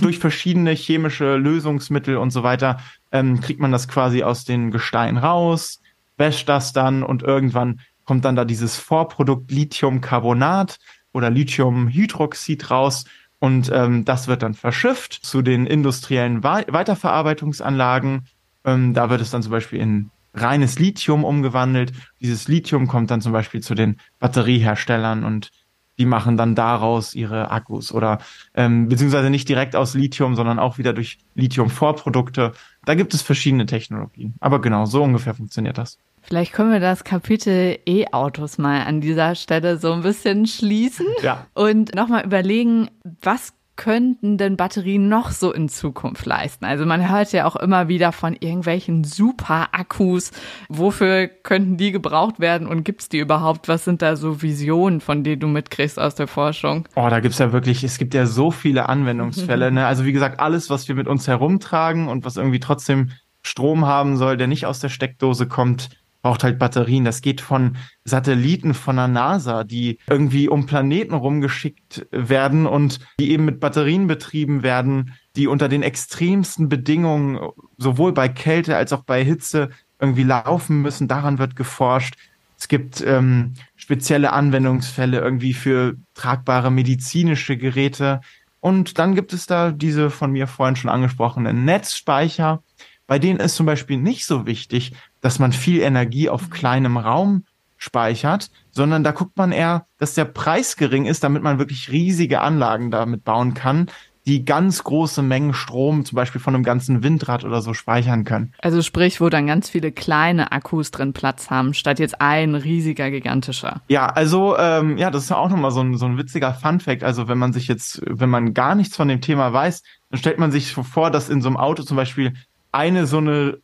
[0.00, 2.78] durch verschiedene chemische Lösungsmittel und so weiter
[3.12, 5.80] ähm, kriegt man das quasi aus den Gesteinen raus,
[6.16, 10.78] wäscht das dann und irgendwann kommt dann da dieses Vorprodukt Lithiumcarbonat
[11.12, 13.04] oder Lithiumhydroxid raus
[13.38, 18.26] Und ähm, das wird dann verschifft zu den industriellen Weiterverarbeitungsanlagen.
[18.64, 21.92] Ähm, da wird es dann zum Beispiel in reines Lithium umgewandelt.
[22.20, 25.50] Dieses Lithium kommt dann zum Beispiel zu den Batterieherstellern und
[25.98, 28.18] die machen dann daraus ihre Akkus oder
[28.54, 32.52] ähm, beziehungsweise nicht direkt aus Lithium, sondern auch wieder durch Lithium-Vorprodukte.
[32.84, 34.34] Da gibt es verschiedene Technologien.
[34.40, 35.98] Aber genau, so ungefähr funktioniert das.
[36.22, 41.46] Vielleicht können wir das Kapitel E-Autos mal an dieser Stelle so ein bisschen schließen ja.
[41.54, 42.90] und nochmal überlegen,
[43.22, 46.64] was könnten denn Batterien noch so in Zukunft leisten?
[46.64, 50.32] Also man hört ja auch immer wieder von irgendwelchen Super-Akkus.
[50.68, 53.68] Wofür könnten die gebraucht werden und gibt es die überhaupt?
[53.68, 56.88] Was sind da so Visionen, von denen du mitkriegst aus der Forschung?
[56.96, 59.66] Oh, da gibt's ja wirklich, es gibt ja so viele Anwendungsfälle.
[59.76, 59.84] Ne?
[59.84, 63.10] Also wie gesagt, alles, was wir mit uns herumtragen und was irgendwie trotzdem
[63.42, 65.90] Strom haben soll, der nicht aus der Steckdose kommt,
[66.26, 67.04] braucht halt Batterien.
[67.04, 73.30] Das geht von Satelliten von der NASA, die irgendwie um Planeten rumgeschickt werden und die
[73.30, 77.38] eben mit Batterien betrieben werden, die unter den extremsten Bedingungen
[77.78, 79.70] sowohl bei Kälte als auch bei Hitze
[80.00, 81.06] irgendwie laufen müssen.
[81.06, 82.16] Daran wird geforscht.
[82.58, 88.20] Es gibt ähm, spezielle Anwendungsfälle irgendwie für tragbare medizinische Geräte.
[88.58, 92.64] Und dann gibt es da diese von mir vorhin schon angesprochenen Netzspeicher.
[93.06, 94.92] Bei denen ist zum Beispiel nicht so wichtig,
[95.26, 96.50] dass man viel Energie auf mhm.
[96.50, 97.42] kleinem Raum
[97.78, 102.42] speichert, sondern da guckt man eher, dass der Preis gering ist, damit man wirklich riesige
[102.42, 103.90] Anlagen damit bauen kann,
[104.28, 108.54] die ganz große Mengen Strom, zum Beispiel von einem ganzen Windrad oder so, speichern können.
[108.62, 113.10] Also sprich, wo dann ganz viele kleine Akkus drin Platz haben, statt jetzt ein riesiger,
[113.10, 113.82] gigantischer.
[113.88, 117.02] Ja, also ähm, ja, das ist ja auch nochmal so ein, so ein witziger Fun-Fact.
[117.02, 120.38] Also wenn man sich jetzt, wenn man gar nichts von dem Thema weiß, dann stellt
[120.38, 122.34] man sich vor, dass in so einem Auto zum Beispiel
[122.70, 123.58] eine so eine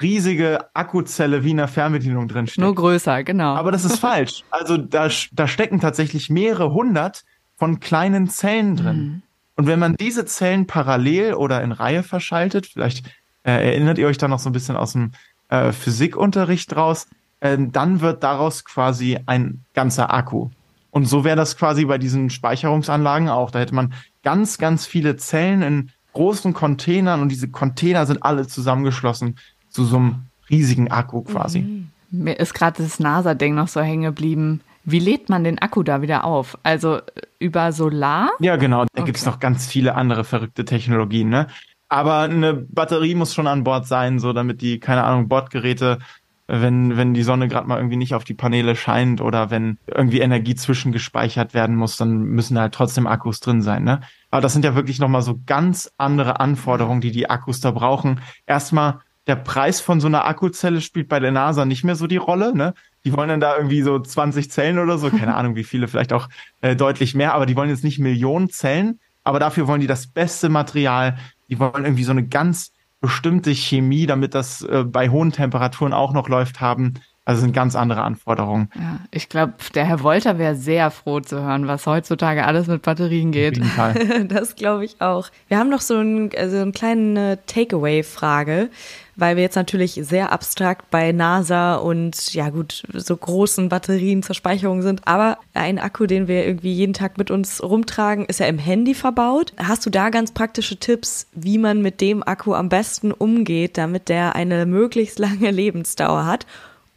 [0.00, 2.60] riesige Akkuzelle wie in einer Fernbedienung drin steckt.
[2.64, 3.54] Nur größer, genau.
[3.54, 4.44] Aber das ist falsch.
[4.50, 7.24] Also da, da stecken tatsächlich mehrere hundert
[7.56, 8.96] von kleinen Zellen drin.
[8.96, 9.22] Mhm.
[9.56, 13.06] Und wenn man diese Zellen parallel oder in Reihe verschaltet, vielleicht
[13.42, 15.10] äh, erinnert ihr euch da noch so ein bisschen aus dem
[15.48, 17.08] äh, Physikunterricht draus,
[17.40, 20.50] äh, dann wird daraus quasi ein ganzer Akku.
[20.90, 23.50] Und so wäre das quasi bei diesen Speicherungsanlagen auch.
[23.50, 28.46] Da hätte man ganz, ganz viele Zellen in großen Containern und diese Container sind alle
[28.46, 29.36] zusammengeschlossen
[29.70, 31.60] zu so einem riesigen Akku quasi.
[31.60, 31.88] Mhm.
[32.10, 34.62] Mir ist gerade das NASA-Ding noch so hängen geblieben.
[34.84, 36.56] Wie lädt man den Akku da wieder auf?
[36.62, 37.02] Also äh,
[37.38, 38.30] über Solar?
[38.40, 38.84] Ja, genau.
[38.84, 39.04] Da okay.
[39.04, 41.48] gibt es noch ganz viele andere verrückte Technologien, ne?
[41.90, 45.98] Aber eine Batterie muss schon an Bord sein, so damit die, keine Ahnung, Bordgeräte,
[46.46, 50.20] wenn, wenn die Sonne gerade mal irgendwie nicht auf die Paneele scheint oder wenn irgendwie
[50.20, 54.00] Energie zwischengespeichert werden muss, dann müssen halt trotzdem Akkus drin sein, ne?
[54.30, 58.20] Aber das sind ja wirklich nochmal so ganz andere Anforderungen, die die Akkus da brauchen.
[58.46, 62.16] Erstmal der Preis von so einer Akkuzelle spielt bei der NASA nicht mehr so die
[62.16, 62.56] Rolle.
[62.56, 62.74] Ne?
[63.04, 66.14] Die wollen dann da irgendwie so 20 Zellen oder so, keine Ahnung wie viele, vielleicht
[66.14, 66.28] auch
[66.62, 70.06] äh, deutlich mehr, aber die wollen jetzt nicht Millionen Zellen, aber dafür wollen die das
[70.06, 71.18] beste Material.
[71.50, 76.12] Die wollen irgendwie so eine ganz bestimmte Chemie, damit das äh, bei hohen Temperaturen auch
[76.12, 76.94] noch läuft, haben.
[77.28, 78.70] Also sind ganz andere Anforderungen.
[78.74, 82.80] Ja, ich glaube, der Herr Wolter wäre sehr froh zu hören, was heutzutage alles mit
[82.80, 83.60] Batterien geht.
[84.28, 85.28] das glaube ich auch.
[85.48, 88.70] Wir haben noch so, ein, also eine kleine Takeaway-Frage
[89.18, 94.36] weil wir jetzt natürlich sehr abstrakt bei NASA und ja gut, so großen Batterien zur
[94.36, 95.08] Speicherung sind.
[95.08, 98.94] Aber ein Akku, den wir irgendwie jeden Tag mit uns rumtragen, ist ja im Handy
[98.94, 99.54] verbaut.
[99.56, 104.08] Hast du da ganz praktische Tipps, wie man mit dem Akku am besten umgeht, damit
[104.08, 106.46] der eine möglichst lange Lebensdauer hat?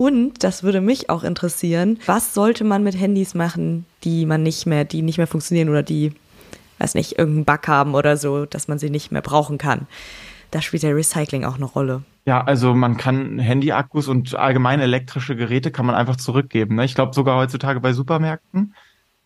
[0.01, 4.65] Und das würde mich auch interessieren, was sollte man mit Handys machen, die man nicht
[4.65, 6.11] mehr, die nicht mehr funktionieren oder die,
[6.79, 9.85] weiß nicht, irgendeinen Bug haben oder so, dass man sie nicht mehr brauchen kann.
[10.49, 12.01] Da spielt der Recycling auch eine Rolle.
[12.25, 16.77] Ja, also man kann Handy-Akkus und allgemein elektrische Geräte kann man einfach zurückgeben.
[16.77, 16.85] Ne?
[16.85, 18.73] Ich glaube sogar heutzutage bei Supermärkten.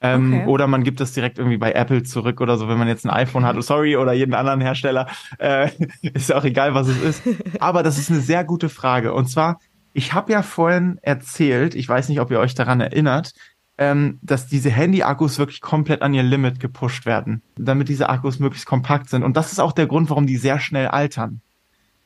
[0.02, 0.46] Ähm, okay.
[0.46, 3.12] Oder man gibt das direkt irgendwie bei Apple zurück oder so, wenn man jetzt ein
[3.12, 3.56] iPhone hat.
[3.64, 5.08] Sorry, oder jeden anderen Hersteller.
[5.38, 5.70] Äh,
[6.02, 7.24] ist ja auch egal, was es ist.
[7.62, 9.14] Aber das ist eine sehr gute Frage.
[9.14, 9.58] Und zwar,
[9.96, 13.34] ich habe ja vorhin erzählt, ich weiß nicht, ob ihr euch daran erinnert,
[13.78, 18.68] ähm, dass diese Handy-Akkus wirklich komplett an ihr Limit gepusht werden, damit diese Akkus möglichst
[18.68, 19.24] kompakt sind.
[19.24, 21.40] Und das ist auch der Grund, warum die sehr schnell altern.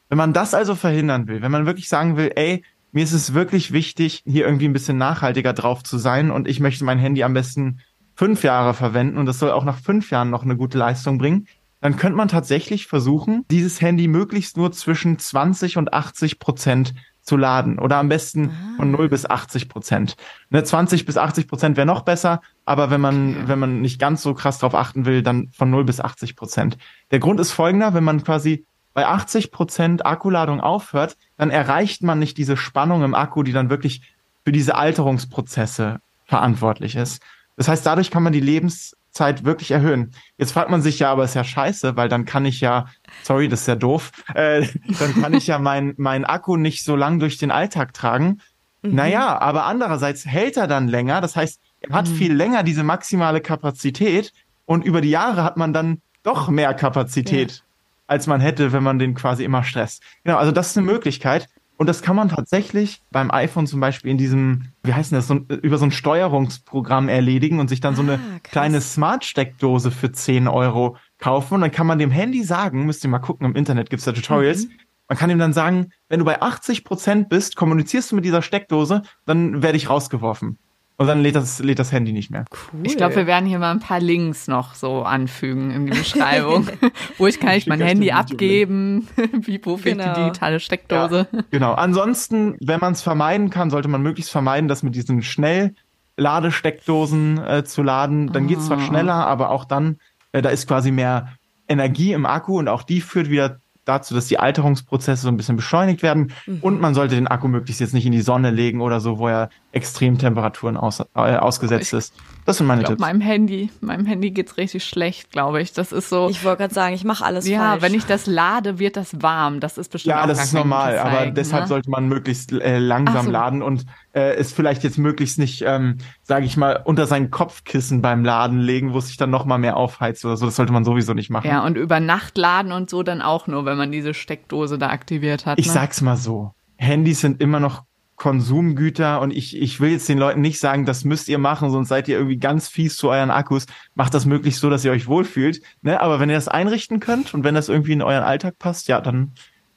[0.08, 3.34] Wenn man das also verhindern will, wenn man wirklich sagen will, ey, mir ist es
[3.34, 7.24] wirklich wichtig, hier irgendwie ein bisschen nachhaltiger drauf zu sein und ich möchte mein Handy
[7.24, 7.80] am besten
[8.14, 11.48] fünf Jahre verwenden und das soll auch nach fünf Jahren noch eine gute Leistung bringen,
[11.82, 16.94] dann könnte man tatsächlich versuchen, dieses Handy möglichst nur zwischen 20 und 80 Prozent
[17.30, 20.18] zu laden oder am besten von 0 bis 80 Prozent.
[20.50, 23.44] Ne, 20 bis 80 Prozent wäre noch besser, aber wenn man, okay.
[23.46, 26.78] wenn man nicht ganz so krass drauf achten will, dann von 0 bis 80 Prozent.
[27.12, 28.66] Der Grund ist folgender, wenn man quasi
[28.96, 33.70] bei 80 Prozent Akkuladung aufhört, dann erreicht man nicht diese Spannung im Akku, die dann
[33.70, 34.02] wirklich
[34.44, 37.22] für diese Alterungsprozesse verantwortlich ist.
[37.56, 40.12] Das heißt, dadurch kann man die Lebens, Zeit wirklich erhöhen.
[40.38, 42.86] Jetzt fragt man sich ja, aber ist ja scheiße, weil dann kann ich ja,
[43.24, 44.68] sorry, das ist ja doof, äh,
[45.00, 48.42] dann kann ich ja mein, mein Akku nicht so lang durch den Alltag tragen.
[48.82, 48.96] Mhm.
[48.96, 51.22] Naja, aber andererseits hält er dann länger.
[51.22, 52.16] Das heißt, er hat mhm.
[52.16, 54.34] viel länger diese maximale Kapazität
[54.66, 57.64] und über die Jahre hat man dann doch mehr Kapazität, ja.
[58.08, 60.04] als man hätte, wenn man den quasi immer stresst.
[60.24, 61.48] Genau, also das ist eine Möglichkeit.
[61.80, 65.36] Und das kann man tatsächlich beim iPhone zum Beispiel in diesem, wie heißt das, so,
[65.36, 70.50] über so ein Steuerungsprogramm erledigen und sich dann so eine ah, kleine Smart-Steckdose für 10
[70.50, 71.54] Euro kaufen.
[71.54, 74.12] Und dann kann man dem Handy sagen, müsst ihr mal gucken, im Internet gibt's da
[74.12, 74.72] Tutorials, mhm.
[75.08, 78.42] man kann ihm dann sagen, wenn du bei 80 Prozent bist, kommunizierst du mit dieser
[78.42, 80.58] Steckdose, dann werde ich rausgeworfen.
[81.00, 82.44] Und dann lädt das, lädt das Handy nicht mehr.
[82.52, 82.82] Cool.
[82.84, 86.68] Ich glaube, wir werden hier mal ein paar Links noch so anfügen in die Beschreibung.
[87.18, 89.08] Wo ich kann ich mein Handy abgeben?
[89.32, 90.14] Wie, wo genau.
[90.14, 91.30] die digitale Steckdose?
[91.32, 91.40] Ja.
[91.52, 91.72] Genau.
[91.72, 97.64] Ansonsten, wenn man es vermeiden kann, sollte man möglichst vermeiden, das mit diesen Schnellladesteckdosen äh,
[97.64, 98.34] zu laden.
[98.34, 98.48] Dann oh.
[98.48, 98.82] geht's zwar ah.
[98.82, 100.00] schneller, aber auch dann,
[100.34, 101.30] äh, da ist quasi mehr
[101.70, 105.56] Energie im Akku und auch die führt wieder dazu, dass die Alterungsprozesse so ein bisschen
[105.56, 106.32] beschleunigt werden.
[106.46, 106.60] Mhm.
[106.62, 109.28] Und man sollte den Akku möglichst jetzt nicht in die Sonne legen oder so, wo
[109.28, 112.14] er Extremtemperaturen aus, äh, ausgesetzt ist.
[112.46, 113.08] Das sind meine ich glaub, Tipps.
[113.08, 115.74] Meinem Handy, meinem Handy geht's richtig schlecht, glaube ich.
[115.74, 116.28] Das ist so.
[116.30, 117.84] Ich wollte gerade sagen, ich mache alles ja, falsch.
[117.84, 119.60] Ja, wenn ich das lade, wird das warm.
[119.60, 121.68] Das ist bestimmt Ja, auch das ist normal, zeigen, aber deshalb ne?
[121.68, 123.32] sollte man möglichst äh, langsam so.
[123.32, 128.02] laden und äh, es vielleicht jetzt möglichst nicht, ähm, sage ich mal, unter sein Kopfkissen
[128.02, 130.48] beim Laden legen, wo es sich dann noch mal mehr aufheizt oder so.
[130.48, 131.48] Das sollte man sowieso nicht machen.
[131.48, 134.90] Ja, und über Nacht laden und so dann auch nur, wenn man diese Steckdose da
[134.90, 135.60] aktiviert hat.
[135.60, 135.74] Ich ne?
[135.74, 136.54] sag's mal so.
[136.78, 137.84] Handys sind immer noch
[138.20, 141.88] Konsumgüter und ich, ich will jetzt den Leuten nicht sagen, das müsst ihr machen, sonst
[141.88, 143.66] seid ihr irgendwie ganz fies zu euren Akkus.
[143.96, 145.62] Macht das möglichst so, dass ihr euch wohlfühlt.
[145.82, 146.00] Ne?
[146.00, 149.02] Aber wenn ihr das einrichten könnt und wenn das irgendwie in euren Alltag passt, ja,
[149.02, 149.32] dann,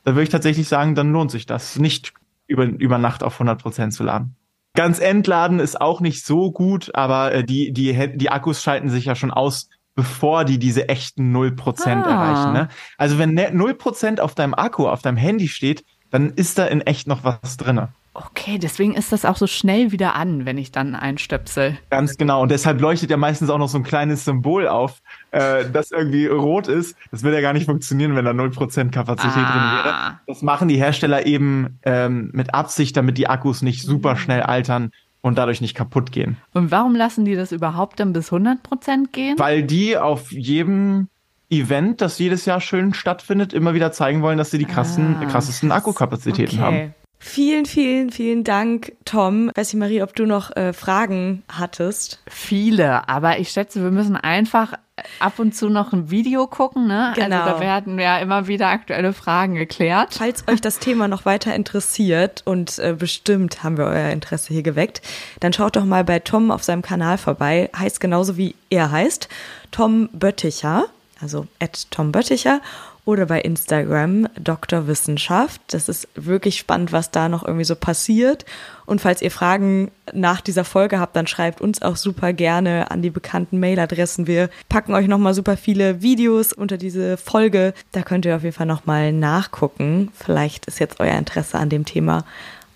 [0.04, 2.12] dann würde ich tatsächlich sagen, dann lohnt sich das, nicht
[2.46, 4.36] über, über Nacht auf 100 Prozent zu laden.
[4.74, 9.04] Ganz entladen ist auch nicht so gut, aber äh, die, die, die Akkus schalten sich
[9.04, 12.10] ja schon aus, bevor die diese echten 0% ah.
[12.10, 12.52] erreichen.
[12.52, 12.68] Ne?
[12.98, 16.80] Also wenn 0% ne, auf deinem Akku, auf deinem Handy steht, dann ist da in
[16.80, 17.92] echt noch was drinne.
[18.14, 21.78] Okay, deswegen ist das auch so schnell wieder an, wenn ich dann einstöpsel.
[21.88, 22.42] Ganz genau.
[22.42, 25.00] Und deshalb leuchtet ja meistens auch noch so ein kleines Symbol auf,
[25.30, 26.94] äh, das irgendwie rot ist.
[27.10, 29.52] Das würde ja gar nicht funktionieren, wenn da 0% Kapazität ah.
[29.52, 30.20] drin wäre.
[30.26, 34.90] Das machen die Hersteller eben ähm, mit Absicht, damit die Akkus nicht super schnell altern
[35.22, 36.36] und dadurch nicht kaputt gehen.
[36.52, 39.38] Und warum lassen die das überhaupt dann bis 100% gehen?
[39.38, 41.08] Weil die auf jedem
[41.48, 45.24] Event, das jedes Jahr schön stattfindet, immer wieder zeigen wollen, dass sie die krassen, ah,
[45.26, 46.64] krassesten Akkukapazitäten okay.
[46.64, 46.94] haben.
[47.24, 49.52] Vielen, vielen, vielen Dank, Tom.
[49.54, 52.20] Weiß ich, Marie, ob du noch äh, Fragen hattest?
[52.26, 54.74] Viele, aber ich schätze, wir müssen einfach
[55.20, 57.12] ab und zu noch ein Video gucken, ne?
[57.14, 57.42] Genau.
[57.42, 60.14] Also da werden ja immer wieder aktuelle Fragen geklärt.
[60.18, 64.64] Falls euch das Thema noch weiter interessiert und äh, bestimmt haben wir euer Interesse hier
[64.64, 65.00] geweckt,
[65.38, 67.70] dann schaut doch mal bei Tom auf seinem Kanal vorbei.
[67.74, 69.28] Heißt genauso wie er heißt.
[69.70, 70.86] Tom Bötticher,
[71.20, 72.60] also at Tom Bötticher
[73.04, 74.86] oder bei Instagram Dr.
[74.86, 75.60] Wissenschaft.
[75.68, 78.44] Das ist wirklich spannend, was da noch irgendwie so passiert.
[78.86, 83.02] Und falls ihr Fragen nach dieser Folge habt, dann schreibt uns auch super gerne an
[83.02, 84.26] die bekannten Mailadressen.
[84.26, 87.74] Wir packen euch nochmal super viele Videos unter diese Folge.
[87.90, 90.10] Da könnt ihr auf jeden Fall nochmal nachgucken.
[90.14, 92.24] Vielleicht ist jetzt euer Interesse an dem Thema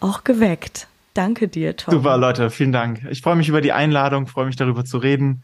[0.00, 0.88] auch geweckt.
[1.14, 1.94] Danke dir, Tom.
[1.94, 3.06] Super, Leute, vielen Dank.
[3.10, 5.42] Ich freue mich über die Einladung, freue mich darüber zu reden.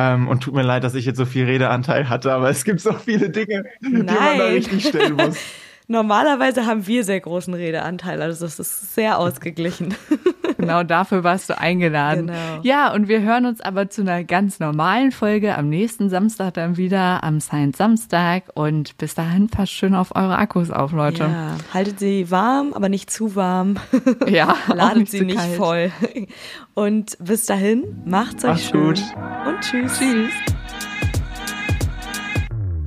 [0.00, 2.80] Ähm, und tut mir leid, dass ich jetzt so viel Redeanteil hatte, aber es gibt
[2.80, 3.92] so viele Dinge, Nein.
[3.92, 5.36] die man da richtig stellen muss.
[5.88, 9.94] Normalerweise haben wir sehr großen Redeanteil, also es ist sehr ausgeglichen.
[10.60, 12.26] Genau dafür warst du eingeladen.
[12.28, 12.60] Genau.
[12.62, 16.76] Ja, und wir hören uns aber zu einer ganz normalen Folge am nächsten Samstag dann
[16.76, 18.44] wieder, am Science Samstag.
[18.54, 21.24] Und bis dahin passt schön auf eure Akkus auf, Leute.
[21.24, 23.76] Ja, haltet sie warm, aber nicht zu warm.
[24.28, 25.56] Ja, ladet nicht sie nicht kalt.
[25.56, 25.92] voll.
[26.74, 28.80] Und bis dahin, macht's euch Macht's schön.
[28.86, 29.02] gut.
[29.46, 29.98] Und tschüss.
[29.98, 30.30] Tschüss.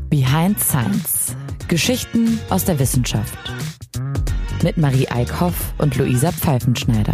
[0.09, 1.35] Behind Science.
[1.67, 3.37] Geschichten aus der Wissenschaft.
[4.61, 7.13] Mit Marie Eickhoff und Luisa Pfeifenschneider.